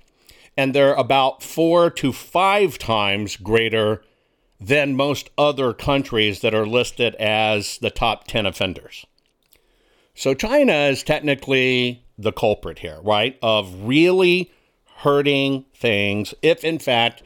And 0.56 0.74
they're 0.74 0.94
about 0.94 1.42
four 1.42 1.90
to 1.90 2.10
five 2.10 2.78
times 2.78 3.36
greater 3.36 4.02
than 4.62 4.94
most 4.94 5.30
other 5.36 5.72
countries 5.72 6.40
that 6.40 6.54
are 6.54 6.66
listed 6.66 7.16
as 7.16 7.78
the 7.78 7.90
top 7.90 8.26
10 8.28 8.46
offenders. 8.46 9.04
So 10.14 10.34
China 10.34 10.72
is 10.72 11.02
technically 11.02 12.04
the 12.16 12.32
culprit 12.32 12.78
here, 12.78 13.00
right? 13.02 13.38
Of 13.42 13.74
really 13.82 14.52
hurting 14.98 15.64
things 15.74 16.32
if, 16.42 16.64
in 16.64 16.78
fact, 16.78 17.22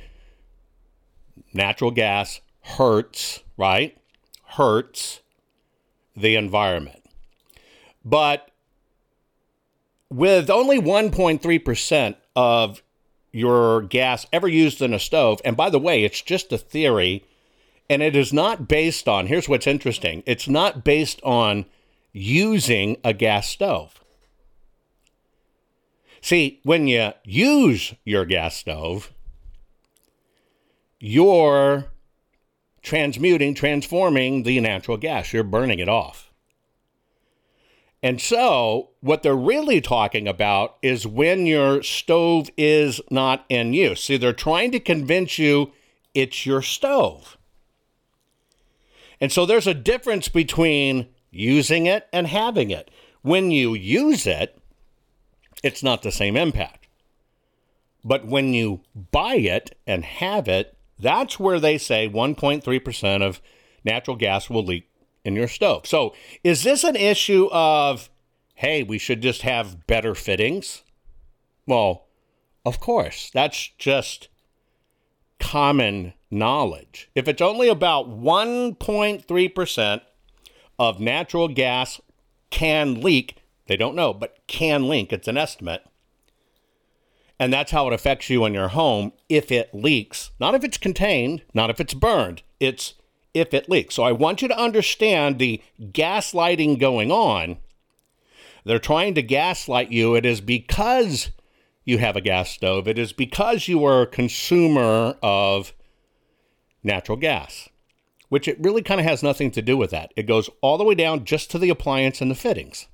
natural 1.53 1.91
gas 1.91 2.41
hurts, 2.63 3.43
right? 3.59 3.97
Hurts 4.45 5.21
the 6.17 6.37
environment. 6.37 7.03
But 8.05 8.51
with 10.09 10.49
only 10.49 10.81
1.3% 10.81 12.17
of 12.35 12.83
your 13.37 13.83
gas 13.83 14.27
ever 14.33 14.49
used 14.49 14.81
in 14.81 14.95
a 14.95 14.99
stove. 14.99 15.41
And 15.45 15.57
by 15.57 15.69
the 15.69 15.79
way, 15.79 16.05
it's 16.05 16.23
just 16.23 16.53
a 16.53 16.59
theory 16.59 17.23
and 17.89 18.03
it 18.03 18.17
is 18.17 18.33
not 18.33 18.67
based 18.67 19.07
on, 19.07 19.27
here's 19.27 19.49
what's 19.49 19.67
interesting 19.67 20.23
it's 20.27 20.49
not 20.49 20.85
based 20.85 21.21
on 21.23 21.67
using 22.13 22.97
a 23.05 23.13
gas 23.13 23.49
stove. 23.49 24.01
See, 26.23 26.61
when 26.65 26.89
you 26.89 27.13
use 27.25 27.95
your 28.05 28.25
gas 28.25 28.57
stove, 28.57 29.13
you're 30.99 31.87
transmuting, 32.83 33.55
transforming 33.55 34.43
the 34.45 34.59
natural 34.61 34.97
gas, 34.97 35.33
you're 35.33 35.45
burning 35.45 35.79
it 35.79 35.89
off. 35.89 36.26
And 38.07 38.21
so, 38.21 38.91
what 39.01 39.25
they're 39.25 39.35
really 39.35 39.81
talking 39.81 40.29
about 40.29 40.77
is 40.81 41.09
when 41.09 41.45
your 41.45 41.83
stove 41.83 42.49
is 42.57 43.01
not 43.11 43.45
in 43.49 43.73
use. 43.73 44.05
See, 44.05 44.17
they're 44.17 44.33
trying 44.33 44.71
to 44.71 44.79
convince 44.79 45.41
you 45.41 45.73
it's 46.15 46.47
your 46.47 46.63
stove. 46.63 47.37
And 49.21 49.33
so, 49.33 49.45
there's 49.45 49.67
a 49.67 49.75
difference 49.75 50.29
between 50.29 51.09
using 51.33 51.87
it 51.87 52.07
and 52.13 52.29
having 52.29 52.71
it. 52.71 52.93
When 53.23 53.51
you 53.51 53.75
use 53.75 54.25
it, 54.25 54.57
it's 55.65 55.83
not 55.83 56.05
the 56.05 56.13
same 56.13 56.37
impact. 56.37 56.87
But 58.05 58.25
when 58.25 58.55
you 58.55 58.83
buy 59.11 59.35
it 59.35 59.77
and 59.85 60.05
have 60.05 60.47
it, 60.47 60.77
that's 60.97 61.41
where 61.41 61.59
they 61.59 61.77
say 61.77 62.09
1.3% 62.09 63.23
of 63.23 63.43
natural 63.85 64.17
gas 64.17 64.49
will 64.49 64.65
leak 64.65 64.89
in 65.27 65.35
your 65.37 65.49
stove. 65.49 65.87
So, 65.87 66.15
is 66.45 66.63
this 66.63 66.85
an 66.85 66.97
issue 66.97 67.49
of, 67.53 68.09
hey, 68.55 68.83
we 68.83 68.99
should 68.99 69.21
just 69.21 69.43
have 69.43 69.87
better 69.87 70.15
fittings? 70.15 70.83
Well, 71.67 72.07
of 72.65 72.81
course, 72.81 73.31
that's 73.35 73.69
just 73.77 74.29
common 75.39 76.15
knowledge. 76.31 77.11
If 77.15 77.29
it's 77.29 77.43
only 77.43 77.69
about 77.69 78.09
1.3% 78.09 80.01
of 80.79 81.01
natural 81.01 81.49
gas 81.49 82.01
can 82.51 83.01
leak, 83.01 83.37
they 83.67 83.77
don't 83.77 83.97
know, 83.97 84.15
but 84.15 84.39
can 84.47 84.89
leak, 84.89 85.13
it's 85.13 85.29
an 85.29 85.37
estimate. 85.37 85.83
And 87.39 87.53
that's 87.53 87.73
how 87.73 87.87
it 87.89 87.93
affects 87.93 88.31
you 88.31 88.45
in 88.45 88.55
your 88.55 88.69
home 88.69 89.13
if 89.29 89.53
it 89.53 89.75
leaks. 89.75 90.31
Not 90.41 90.55
if 90.55 90.65
it's 90.65 90.79
contained, 90.79 91.43
not 91.53 91.69
if 91.69 91.81
it's 91.81 91.95
burned. 91.95 92.43
It's 92.61 92.95
if 93.39 93.55
it 93.55 93.69
leaks. 93.69 93.95
So 93.95 94.03
I 94.03 94.13
want 94.13 94.43
you 94.43 94.49
to 94.49 94.59
understand 94.59 95.39
the 95.39 95.63
gaslighting 95.81 96.79
going 96.79 97.11
on. 97.11 97.59
They're 98.65 98.79
trying 98.79 99.15
to 99.15 99.23
gaslight 99.23 99.93
you. 99.93 100.15
It 100.15 100.27
is 100.27 100.41
because 100.41 101.31
you 101.85 101.99
have 101.99 102.17
a 102.17 102.21
gas 102.21 102.51
stove, 102.51 102.89
it 102.89 102.99
is 102.99 103.13
because 103.13 103.69
you 103.69 103.85
are 103.85 104.03
a 104.03 104.07
consumer 104.07 105.17
of 105.23 105.73
natural 106.83 107.17
gas, 107.17 107.69
which 108.29 108.49
it 108.49 108.61
really 108.61 108.83
kind 108.83 109.01
of 109.01 109.07
has 109.07 109.23
nothing 109.23 109.53
to 109.53 109.63
do 109.63 109.77
with 109.77 109.91
that. 109.91 110.13
It 110.17 110.27
goes 110.27 110.51
all 110.61 110.79
the 110.79 110.85
way 110.85 110.97
down 110.97 111.25
just 111.25 111.49
to 111.53 111.59
the 111.59 111.71
appliance 111.71 112.21
and 112.21 112.29
the 112.29 112.35
fittings. 112.35 112.89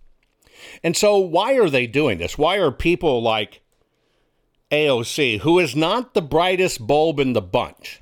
And 0.84 0.94
so, 0.94 1.16
why 1.16 1.54
are 1.54 1.70
they 1.70 1.86
doing 1.86 2.18
this? 2.18 2.36
Why 2.36 2.56
are 2.56 2.70
people 2.70 3.22
like 3.22 3.62
AOC, 4.70 5.40
who 5.40 5.58
is 5.58 5.74
not 5.74 6.12
the 6.12 6.22
brightest 6.22 6.86
bulb 6.86 7.18
in 7.18 7.32
the 7.32 7.42
bunch, 7.42 8.01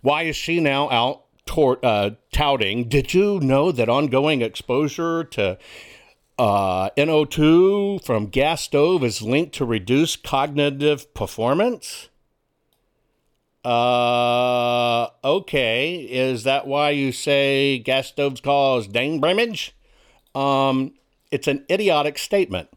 why 0.00 0.22
is 0.22 0.36
she 0.36 0.60
now 0.60 0.88
out 0.90 1.24
tor- 1.46 1.84
uh, 1.84 2.10
touting? 2.32 2.88
Did 2.88 3.14
you 3.14 3.40
know 3.40 3.72
that 3.72 3.88
ongoing 3.88 4.42
exposure 4.42 5.24
to 5.24 5.58
uh, 6.38 6.90
NO2 6.90 8.04
from 8.04 8.26
gas 8.26 8.62
stove 8.62 9.02
is 9.02 9.22
linked 9.22 9.54
to 9.56 9.64
reduced 9.64 10.22
cognitive 10.22 11.12
performance? 11.14 12.08
Uh, 13.64 15.08
okay. 15.24 15.96
Is 15.96 16.44
that 16.44 16.66
why 16.66 16.90
you 16.90 17.10
say 17.12 17.78
gas 17.78 18.08
stoves 18.08 18.40
cause 18.40 18.86
brain 18.86 19.20
damage? 19.20 19.74
Um, 20.34 20.94
it's 21.30 21.48
an 21.48 21.64
idiotic 21.70 22.18
statement. 22.18 22.68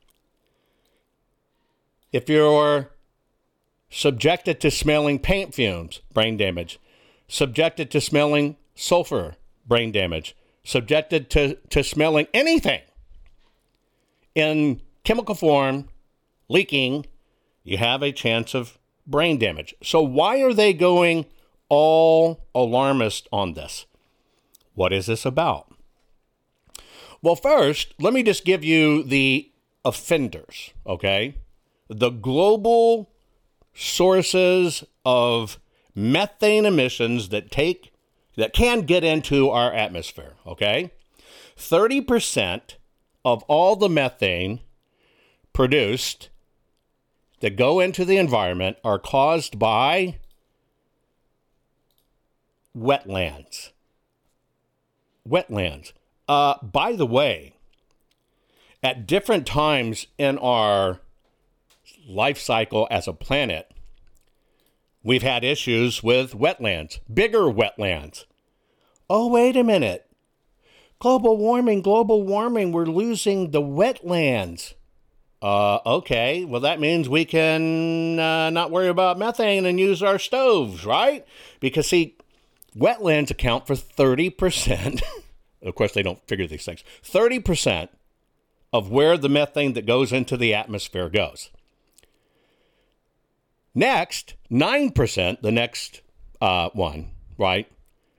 If 2.12 2.28
you're 2.28 2.92
subjected 3.90 4.60
to 4.62 4.72
smelling 4.72 5.20
paint 5.20 5.54
fumes, 5.54 6.02
brain 6.14 6.36
damage 6.36 6.80
subjected 7.32 7.90
to 7.90 8.02
smelling 8.02 8.58
sulfur, 8.76 9.36
brain 9.66 9.90
damage, 9.90 10.36
subjected 10.66 11.30
to, 11.30 11.56
to 11.70 11.82
smelling 11.82 12.28
anything 12.34 12.82
in 14.36 14.82
chemical 15.06 15.34
form, 15.34 15.88
leaking, 16.50 17.06
you 17.64 17.78
have 17.78 18.04
a 18.04 18.12
chance 18.12 18.54
of 18.54 18.78
brain 19.08 19.40
damage. 19.40 19.74
So, 19.82 20.02
why 20.02 20.42
are 20.42 20.54
they 20.54 20.74
going 20.74 21.26
all 21.70 22.46
alarmist 22.54 23.30
on 23.32 23.54
this? 23.54 23.86
What 24.74 24.92
is 24.92 25.06
this 25.06 25.26
about? 25.26 25.74
Well, 27.22 27.38
first, 27.38 27.94
let 27.98 28.14
me 28.14 28.24
just 28.24 28.44
give 28.44 28.66
you 28.66 29.04
the 29.04 29.50
offenders, 29.86 30.74
okay? 30.86 31.36
The 31.88 32.10
global 32.10 33.10
sources 33.74 34.84
of 35.06 35.61
methane 35.96 36.66
emissions 36.66 37.30
that 37.30 37.52
take 37.52 37.94
that 38.36 38.54
can 38.54 38.82
get 38.82 39.04
into 39.04 39.50
our 39.50 39.74
atmosphere, 39.74 40.34
okay? 40.48 40.92
30% 41.58 42.76
of 43.24 43.44
all 43.44 43.76
the 43.76 43.90
methane 43.90 44.62
produced 45.54 46.30
that 47.42 47.56
go 47.56 47.80
into 47.80 48.06
the 48.06 48.18
environment 48.18 48.78
are 48.84 49.00
caused 49.00 49.60
by 49.60 50.18
wetlands. 52.78 53.72
Wetlands. 55.28 55.94
Uh, 56.28 56.56
by 56.64 56.94
the 56.94 57.06
way, 57.06 57.54
at 58.82 59.06
different 59.06 59.46
times 59.46 60.08
in 60.18 60.38
our 60.38 61.00
life 62.08 62.38
cycle 62.38 62.88
as 62.90 63.08
a 63.08 63.14
planet, 63.14 63.71
we've 65.04 65.24
had 65.24 65.44
issues 65.44 66.04
with 66.04 66.34
wetlands, 66.34 67.00
bigger 67.12 67.44
wetlands. 67.44 68.26
Oh, 69.10 69.28
wait 69.28 69.58
a 69.58 69.64
minute. 69.64 70.08
Global 71.00 71.38
warming, 71.38 71.82
global 71.82 72.24
warming, 72.24 72.72
we're 72.72 72.86
losing 72.86 73.52
the 73.52 73.62
wetlands. 73.62 74.76
Uh, 75.42 75.80
okay, 75.86 76.46
well, 76.46 76.62
that 76.62 76.80
means 76.80 77.10
we 77.10 77.26
can 77.26 78.20
uh, 78.20 78.52
not 78.52 78.70
worry 78.70 78.88
about 78.88 79.18
methane 79.18 79.66
and 79.66 79.80
use 79.80 80.04
our 80.04 80.20
stoves, 80.20 80.86
right? 80.86 81.26
Because, 81.60 81.88
see, 81.88 82.16
wetlands 82.78 83.32
account 83.32 83.66
for 83.66 83.74
30%. 83.74 85.02
of 85.64 85.76
course, 85.76 85.94
they 85.94 86.04
don't 86.04 86.26
figure 86.28 86.46
these 86.46 86.66
things. 86.66 86.84
30% 87.04 87.90
of 88.72 88.92
where 88.92 89.18
the 89.18 89.30
methane 89.30 89.74
that 89.74 89.88
goes 89.88 90.14
into 90.14 90.38
the 90.38 90.54
atmosphere 90.54 91.10
goes. 91.10 91.50
Next, 93.74 94.36
9%, 94.52 95.42
the 95.42 95.52
next 95.52 96.02
uh, 96.42 96.70
one, 96.74 97.12
right? 97.38 97.72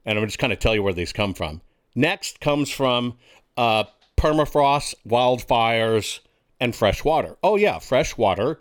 And 0.04 0.18
I'm 0.18 0.24
just 0.26 0.38
kind 0.38 0.52
of 0.52 0.58
tell 0.58 0.74
you 0.74 0.82
where 0.82 0.92
these 0.92 1.12
come 1.12 1.34
from. 1.34 1.60
Next 1.94 2.40
comes 2.40 2.70
from 2.70 3.18
uh, 3.56 3.84
permafrost, 4.16 4.94
wildfires, 5.06 6.20
and 6.58 6.74
fresh 6.74 7.04
water. 7.04 7.36
Oh, 7.42 7.56
yeah, 7.56 7.78
fresh 7.78 8.16
water, 8.16 8.60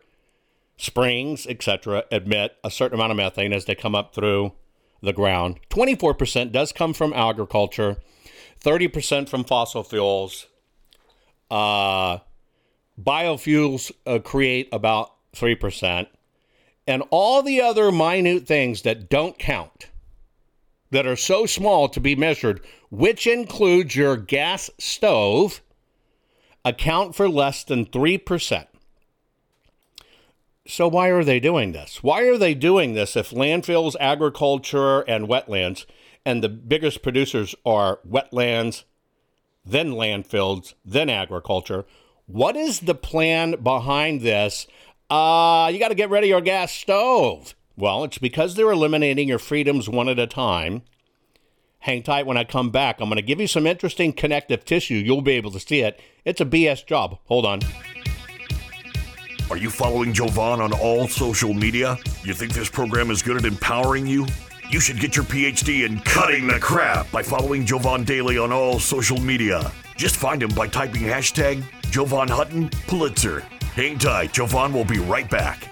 springs, 0.77 1.47
etc., 1.47 2.03
emit 2.11 2.57
a 2.63 2.71
certain 2.71 2.95
amount 2.99 3.11
of 3.11 3.17
methane 3.17 3.53
as 3.53 3.65
they 3.65 3.75
come 3.75 3.95
up 3.95 4.13
through 4.13 4.51
the 5.01 5.13
ground. 5.13 5.59
24% 5.69 6.51
does 6.51 6.71
come 6.71 6.93
from 6.93 7.13
agriculture, 7.13 7.97
30% 8.63 9.29
from 9.29 9.43
fossil 9.43 9.83
fuels. 9.83 10.47
Uh, 11.49 12.19
biofuels 12.99 13.91
uh, 14.05 14.19
create 14.19 14.67
about 14.71 15.13
3%. 15.33 16.07
And 16.87 17.03
all 17.09 17.41
the 17.43 17.61
other 17.61 17.91
minute 17.91 18.47
things 18.47 18.81
that 18.81 19.09
don't 19.09 19.37
count, 19.37 19.89
that 20.89 21.07
are 21.07 21.15
so 21.15 21.45
small 21.45 21.89
to 21.89 21.99
be 21.99 22.15
measured, 22.15 22.61
which 22.89 23.25
includes 23.25 23.95
your 23.95 24.17
gas 24.17 24.69
stove 24.77 25.61
account 26.63 27.15
for 27.15 27.29
less 27.29 27.63
than 27.63 27.85
3%. 27.85 28.67
So, 30.67 30.87
why 30.87 31.07
are 31.07 31.23
they 31.23 31.39
doing 31.39 31.71
this? 31.71 32.03
Why 32.03 32.21
are 32.23 32.37
they 32.37 32.53
doing 32.53 32.93
this 32.93 33.15
if 33.15 33.31
landfills, 33.31 33.95
agriculture, 33.99 35.01
and 35.01 35.27
wetlands, 35.27 35.85
and 36.23 36.43
the 36.43 36.49
biggest 36.49 37.01
producers 37.01 37.55
are 37.65 37.99
wetlands, 38.07 38.83
then 39.65 39.91
landfills, 39.91 40.73
then 40.85 41.09
agriculture? 41.09 41.85
What 42.27 42.55
is 42.55 42.81
the 42.81 42.95
plan 42.95 43.55
behind 43.61 44.21
this? 44.21 44.67
Uh, 45.11 45.69
you 45.71 45.77
got 45.77 45.89
to 45.89 45.95
get 45.95 46.09
rid 46.09 46.23
of 46.23 46.29
your 46.29 46.41
gas 46.41 46.71
stove. 46.71 47.53
Well, 47.77 48.03
it's 48.03 48.17
because 48.17 48.55
they're 48.55 48.71
eliminating 48.71 49.27
your 49.27 49.39
freedoms 49.39 49.89
one 49.89 50.09
at 50.09 50.17
a 50.17 50.27
time 50.27 50.83
Hang 51.81 52.03
tight 52.03 52.27
when 52.27 52.37
I 52.37 52.43
come 52.43 52.69
back. 52.69 53.01
I'm 53.01 53.09
going 53.09 53.15
to 53.15 53.23
give 53.23 53.41
you 53.41 53.47
some 53.47 53.65
interesting 53.65 54.13
connective 54.13 54.63
tissue. 54.65 54.93
You'll 54.93 55.23
be 55.23 55.31
able 55.31 55.49
to 55.49 55.59
see 55.59 55.79
it. 55.79 55.99
It's 56.25 56.39
a 56.39 56.45
BS 56.45 56.85
job. 56.85 57.17
Hold 57.25 57.43
on. 57.43 57.61
Are 59.49 59.57
you 59.57 59.71
following 59.71 60.13
Jovan 60.13 60.61
on 60.61 60.73
all 60.73 61.07
social 61.07 61.55
media? 61.55 61.97
You 62.23 62.35
think 62.35 62.53
this 62.53 62.69
program 62.69 63.09
is 63.09 63.23
good 63.23 63.35
at 63.35 63.45
empowering 63.45 64.05
you? 64.05 64.27
You 64.69 64.79
should 64.79 64.99
get 64.99 65.15
your 65.15 65.25
PhD 65.25 65.83
in 65.83 65.99
cutting 66.01 66.45
the 66.45 66.59
crap 66.59 67.09
by 67.11 67.23
following 67.23 67.65
Jovan 67.65 68.03
Daily 68.03 68.37
on 68.37 68.51
all 68.51 68.79
social 68.79 69.19
media. 69.19 69.71
Just 69.97 70.17
find 70.17 70.43
him 70.43 70.51
by 70.51 70.67
typing 70.67 71.01
hashtag 71.01 71.65
Jovan 71.89 72.27
Hutton 72.27 72.69
Pulitzer. 72.85 73.43
Hang 73.75 73.97
tight, 73.97 74.33
Jovan 74.33 74.73
will 74.73 74.83
be 74.83 74.99
right 74.99 75.29
back. 75.29 75.69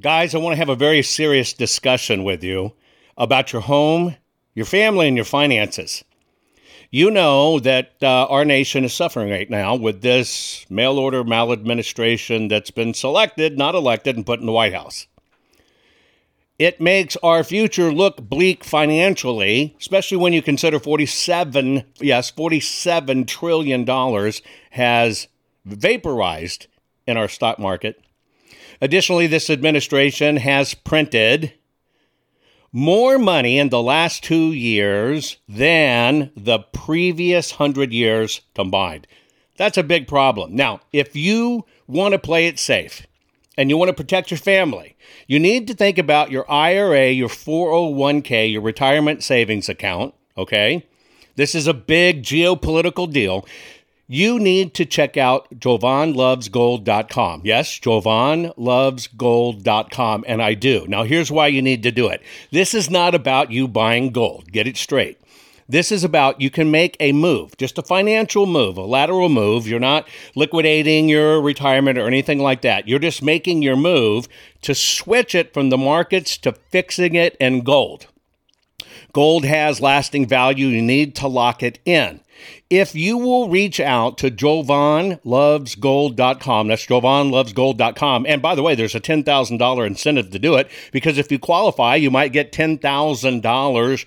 Guys, 0.00 0.34
I 0.34 0.38
want 0.38 0.54
to 0.54 0.58
have 0.58 0.68
a 0.68 0.74
very 0.74 1.02
serious 1.02 1.52
discussion 1.52 2.24
with 2.24 2.42
you 2.42 2.72
about 3.16 3.52
your 3.52 3.62
home, 3.62 4.16
your 4.54 4.66
family, 4.66 5.06
and 5.06 5.16
your 5.16 5.24
finances. 5.24 6.02
You 6.90 7.12
know 7.12 7.60
that 7.60 7.94
uh, 8.02 8.26
our 8.26 8.44
nation 8.44 8.84
is 8.84 8.92
suffering 8.92 9.30
right 9.30 9.48
now 9.48 9.76
with 9.76 10.02
this 10.02 10.66
mail 10.68 10.98
order 10.98 11.22
maladministration 11.22 12.48
that's 12.48 12.72
been 12.72 12.92
selected, 12.92 13.56
not 13.56 13.76
elected, 13.76 14.16
and 14.16 14.26
put 14.26 14.40
in 14.40 14.46
the 14.46 14.52
White 14.52 14.74
House. 14.74 15.06
It 16.58 16.80
makes 16.80 17.16
our 17.22 17.42
future 17.42 17.92
look 17.92 18.28
bleak 18.28 18.62
financially, 18.62 19.74
especially 19.80 20.18
when 20.18 20.32
you 20.32 20.40
consider 20.42 20.78
47, 20.78 21.84
yes, 22.00 22.30
47 22.30 23.24
trillion 23.26 23.84
dollars 23.84 24.40
has 24.70 25.26
vaporized 25.64 26.68
in 27.06 27.16
our 27.16 27.28
stock 27.28 27.58
market 27.58 28.00
Additionally, 28.80 29.26
this 29.26 29.50
administration 29.50 30.36
has 30.36 30.74
printed 30.74 31.54
more 32.72 33.18
money 33.18 33.58
in 33.58 33.68
the 33.68 33.82
last 33.82 34.24
two 34.24 34.52
years 34.52 35.38
than 35.48 36.30
the 36.36 36.58
previous 36.58 37.52
hundred 37.52 37.92
years 37.92 38.40
combined. 38.54 39.06
That's 39.56 39.78
a 39.78 39.84
big 39.84 40.08
problem. 40.08 40.54
Now, 40.56 40.80
if 40.92 41.14
you 41.14 41.64
want 41.86 42.12
to 42.12 42.18
play 42.18 42.46
it 42.46 42.58
safe 42.58 43.06
and 43.56 43.70
you 43.70 43.76
want 43.76 43.88
to 43.88 43.94
protect 43.94 44.30
your 44.30 44.38
family, 44.38 44.96
you 45.26 45.38
need 45.38 45.66
to 45.68 45.74
think 45.74 45.98
about 45.98 46.30
your 46.30 46.50
IRA, 46.50 47.10
your 47.10 47.28
401k, 47.28 48.52
your 48.52 48.62
retirement 48.62 49.22
savings 49.22 49.68
account, 49.68 50.14
okay? 50.36 50.86
This 51.36 51.54
is 51.54 51.66
a 51.66 51.74
big 51.74 52.22
geopolitical 52.22 53.12
deal 53.12 53.44
you 54.06 54.38
need 54.38 54.74
to 54.74 54.84
check 54.84 55.16
out 55.16 55.48
jovanlovesgold.com. 55.58 57.40
Yes, 57.44 57.78
jovanlovesgold.com, 57.78 60.24
and 60.26 60.42
I 60.42 60.52
do. 60.54 60.84
Now, 60.88 61.04
here's 61.04 61.32
why 61.32 61.46
you 61.46 61.62
need 61.62 61.82
to 61.84 61.90
do 61.90 62.08
it. 62.08 62.22
This 62.50 62.74
is 62.74 62.90
not 62.90 63.14
about 63.14 63.50
you 63.50 63.66
buying 63.66 64.10
gold. 64.10 64.52
Get 64.52 64.66
it 64.66 64.76
straight. 64.76 65.18
This 65.68 65.90
is 65.90 66.04
about 66.04 66.40
you 66.40 66.50
can 66.50 66.70
make 66.70 66.96
a 67.00 67.12
move, 67.12 67.56
just 67.56 67.78
a 67.78 67.82
financial 67.82 68.44
move, 68.44 68.76
a 68.76 68.82
lateral 68.82 69.30
move. 69.30 69.66
You're 69.66 69.80
not 69.80 70.06
liquidating 70.34 71.08
your 71.08 71.40
retirement 71.40 71.98
or 71.98 72.06
anything 72.06 72.38
like 72.38 72.60
that. 72.62 72.86
You're 72.86 72.98
just 72.98 73.22
making 73.22 73.62
your 73.62 73.76
move 73.76 74.28
to 74.62 74.74
switch 74.74 75.34
it 75.34 75.54
from 75.54 75.70
the 75.70 75.78
markets 75.78 76.36
to 76.38 76.52
fixing 76.70 77.14
it 77.14 77.36
in 77.40 77.62
gold. 77.62 78.08
Gold 79.14 79.44
has 79.44 79.80
lasting 79.80 80.26
value. 80.26 80.66
You 80.66 80.82
need 80.82 81.14
to 81.16 81.28
lock 81.28 81.62
it 81.62 81.78
in. 81.84 82.20
If 82.68 82.94
you 82.94 83.16
will 83.16 83.48
reach 83.48 83.80
out 83.80 84.18
to 84.18 84.30
jovanlovesgold.com, 84.30 86.68
that's 86.68 86.86
jovanlovesgold.com. 86.86 88.26
And 88.26 88.42
by 88.42 88.54
the 88.54 88.62
way, 88.62 88.74
there's 88.74 88.94
a 88.94 89.00
$10,000 89.00 89.86
incentive 89.86 90.30
to 90.30 90.38
do 90.38 90.56
it 90.56 90.70
because 90.92 91.16
if 91.16 91.32
you 91.32 91.38
qualify, 91.38 91.94
you 91.94 92.10
might 92.10 92.32
get 92.32 92.52
$10,000 92.52 94.06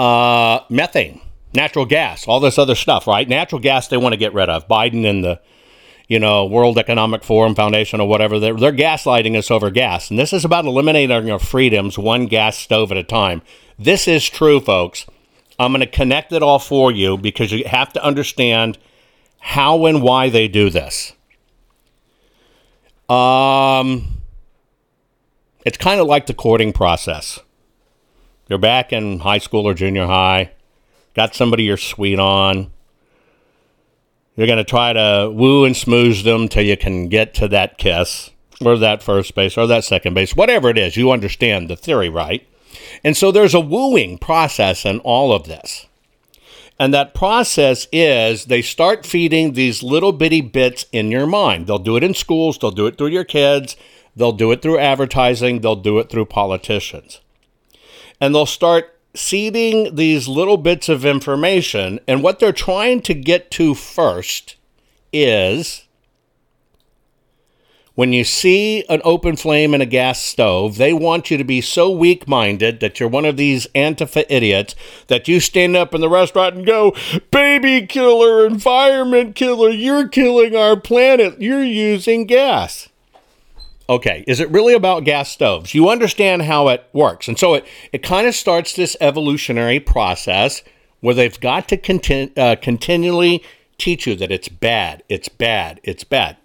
uh, 0.00 0.64
methane, 0.70 1.20
natural 1.52 1.84
gas, 1.84 2.26
all 2.26 2.40
this 2.40 2.58
other 2.58 2.74
stuff, 2.74 3.06
right? 3.06 3.28
Natural 3.28 3.60
gas 3.60 3.88
they 3.88 3.96
want 3.96 4.12
to 4.14 4.18
get 4.18 4.32
rid 4.32 4.48
of. 4.48 4.66
Biden 4.68 5.08
and 5.08 5.22
the 5.22 5.40
you 6.08 6.18
know, 6.18 6.44
World 6.44 6.76
Economic 6.76 7.22
Forum 7.22 7.54
Foundation 7.54 8.00
or 8.00 8.08
whatever, 8.08 8.40
they're, 8.40 8.56
they're 8.56 8.72
gaslighting 8.72 9.36
us 9.38 9.48
over 9.48 9.70
gas. 9.70 10.10
And 10.10 10.18
this 10.18 10.32
is 10.32 10.44
about 10.44 10.64
eliminating 10.64 11.30
our 11.30 11.38
freedoms 11.38 11.96
one 11.96 12.26
gas 12.26 12.58
stove 12.58 12.90
at 12.90 12.98
a 12.98 13.04
time. 13.04 13.42
This 13.78 14.08
is 14.08 14.28
true, 14.28 14.58
folks. 14.58 15.06
I'm 15.56 15.70
going 15.70 15.82
to 15.82 15.86
connect 15.86 16.32
it 16.32 16.42
all 16.42 16.58
for 16.58 16.90
you 16.90 17.16
because 17.16 17.52
you 17.52 17.64
have 17.64 17.92
to 17.92 18.02
understand 18.02 18.76
how 19.38 19.86
and 19.86 20.02
why 20.02 20.30
they 20.30 20.48
do 20.48 20.68
this. 20.68 21.12
Um, 23.08 24.22
it's 25.64 25.78
kind 25.78 26.00
of 26.00 26.08
like 26.08 26.26
the 26.26 26.34
courting 26.34 26.72
process. 26.72 27.38
You're 28.50 28.58
back 28.58 28.92
in 28.92 29.20
high 29.20 29.38
school 29.38 29.66
or 29.66 29.72
junior 29.72 30.06
high, 30.06 30.50
got 31.14 31.34
somebody 31.34 31.62
you're 31.62 31.78
sweet 31.78 32.18
on 32.18 32.70
you're 34.40 34.46
going 34.46 34.56
to 34.56 34.64
try 34.64 34.94
to 34.94 35.30
woo 35.30 35.66
and 35.66 35.74
smooze 35.74 36.24
them 36.24 36.48
till 36.48 36.62
you 36.62 36.74
can 36.74 37.08
get 37.08 37.34
to 37.34 37.48
that 37.48 37.76
kiss 37.76 38.30
or 38.64 38.78
that 38.78 39.02
first 39.02 39.34
base 39.34 39.58
or 39.58 39.66
that 39.66 39.84
second 39.84 40.14
base, 40.14 40.34
whatever 40.34 40.70
it 40.70 40.78
is. 40.78 40.96
You 40.96 41.10
understand 41.10 41.68
the 41.68 41.76
theory, 41.76 42.08
right? 42.08 42.48
And 43.04 43.14
so 43.16 43.30
there's 43.30 43.52
a 43.52 43.60
wooing 43.60 44.16
process 44.16 44.86
in 44.86 45.00
all 45.00 45.34
of 45.34 45.44
this. 45.44 45.86
And 46.78 46.94
that 46.94 47.12
process 47.12 47.86
is 47.92 48.46
they 48.46 48.62
start 48.62 49.04
feeding 49.04 49.52
these 49.52 49.82
little 49.82 50.12
bitty 50.12 50.40
bits 50.40 50.86
in 50.90 51.10
your 51.10 51.26
mind. 51.26 51.66
They'll 51.66 51.78
do 51.78 51.98
it 51.98 52.02
in 52.02 52.14
schools, 52.14 52.56
they'll 52.56 52.70
do 52.70 52.86
it 52.86 52.96
through 52.96 53.08
your 53.08 53.24
kids, 53.24 53.76
they'll 54.16 54.32
do 54.32 54.52
it 54.52 54.62
through 54.62 54.78
advertising, 54.78 55.60
they'll 55.60 55.76
do 55.76 55.98
it 55.98 56.08
through 56.08 56.24
politicians. 56.24 57.20
And 58.20 58.34
they'll 58.34 58.46
start 58.46 58.94
seeding 59.14 59.96
these 59.96 60.28
little 60.28 60.56
bits 60.56 60.88
of 60.88 61.04
information, 61.04 62.00
and 62.06 62.22
what 62.22 62.38
they're 62.38 62.52
trying 62.52 63.02
to 63.02 63.14
get 63.14 63.50
to 63.52 63.74
first 63.74 64.56
is 65.12 65.86
when 67.94 68.12
you 68.12 68.22
see 68.24 68.84
an 68.88 69.00
open 69.04 69.36
flame 69.36 69.74
in 69.74 69.80
a 69.80 69.86
gas 69.86 70.20
stove, 70.22 70.76
they 70.76 70.92
want 70.92 71.30
you 71.30 71.36
to 71.36 71.44
be 71.44 71.60
so 71.60 71.90
weak 71.90 72.28
minded 72.28 72.80
that 72.80 73.00
you're 73.00 73.08
one 73.08 73.24
of 73.24 73.36
these 73.36 73.66
Antifa 73.74 74.24
idiots 74.30 74.74
that 75.08 75.26
you 75.26 75.40
stand 75.40 75.76
up 75.76 75.94
in 75.94 76.00
the 76.00 76.08
restaurant 76.08 76.54
and 76.54 76.66
go, 76.66 76.94
Baby 77.30 77.86
killer, 77.86 78.46
environment 78.46 79.34
killer, 79.34 79.70
you're 79.70 80.08
killing 80.08 80.54
our 80.54 80.78
planet, 80.78 81.42
you're 81.42 81.64
using 81.64 82.26
gas 82.26 82.89
okay, 83.90 84.24
is 84.28 84.38
it 84.38 84.48
really 84.50 84.72
about 84.72 85.04
gas 85.04 85.28
stoves? 85.30 85.74
You 85.74 85.88
understand 85.88 86.42
how 86.42 86.68
it 86.68 86.88
works. 86.92 87.26
And 87.26 87.36
so 87.36 87.54
it, 87.54 87.66
it 87.92 88.04
kind 88.04 88.28
of 88.28 88.36
starts 88.36 88.74
this 88.74 88.96
evolutionary 89.00 89.80
process 89.80 90.62
where 91.00 91.14
they've 91.14 91.40
got 91.40 91.68
to 91.68 91.76
continu- 91.76 92.38
uh, 92.38 92.54
continually 92.62 93.42
teach 93.78 94.06
you 94.06 94.14
that 94.14 94.30
it's 94.30 94.48
bad, 94.48 95.02
it's 95.08 95.28
bad, 95.28 95.80
it's 95.82 96.04
bad. 96.04 96.36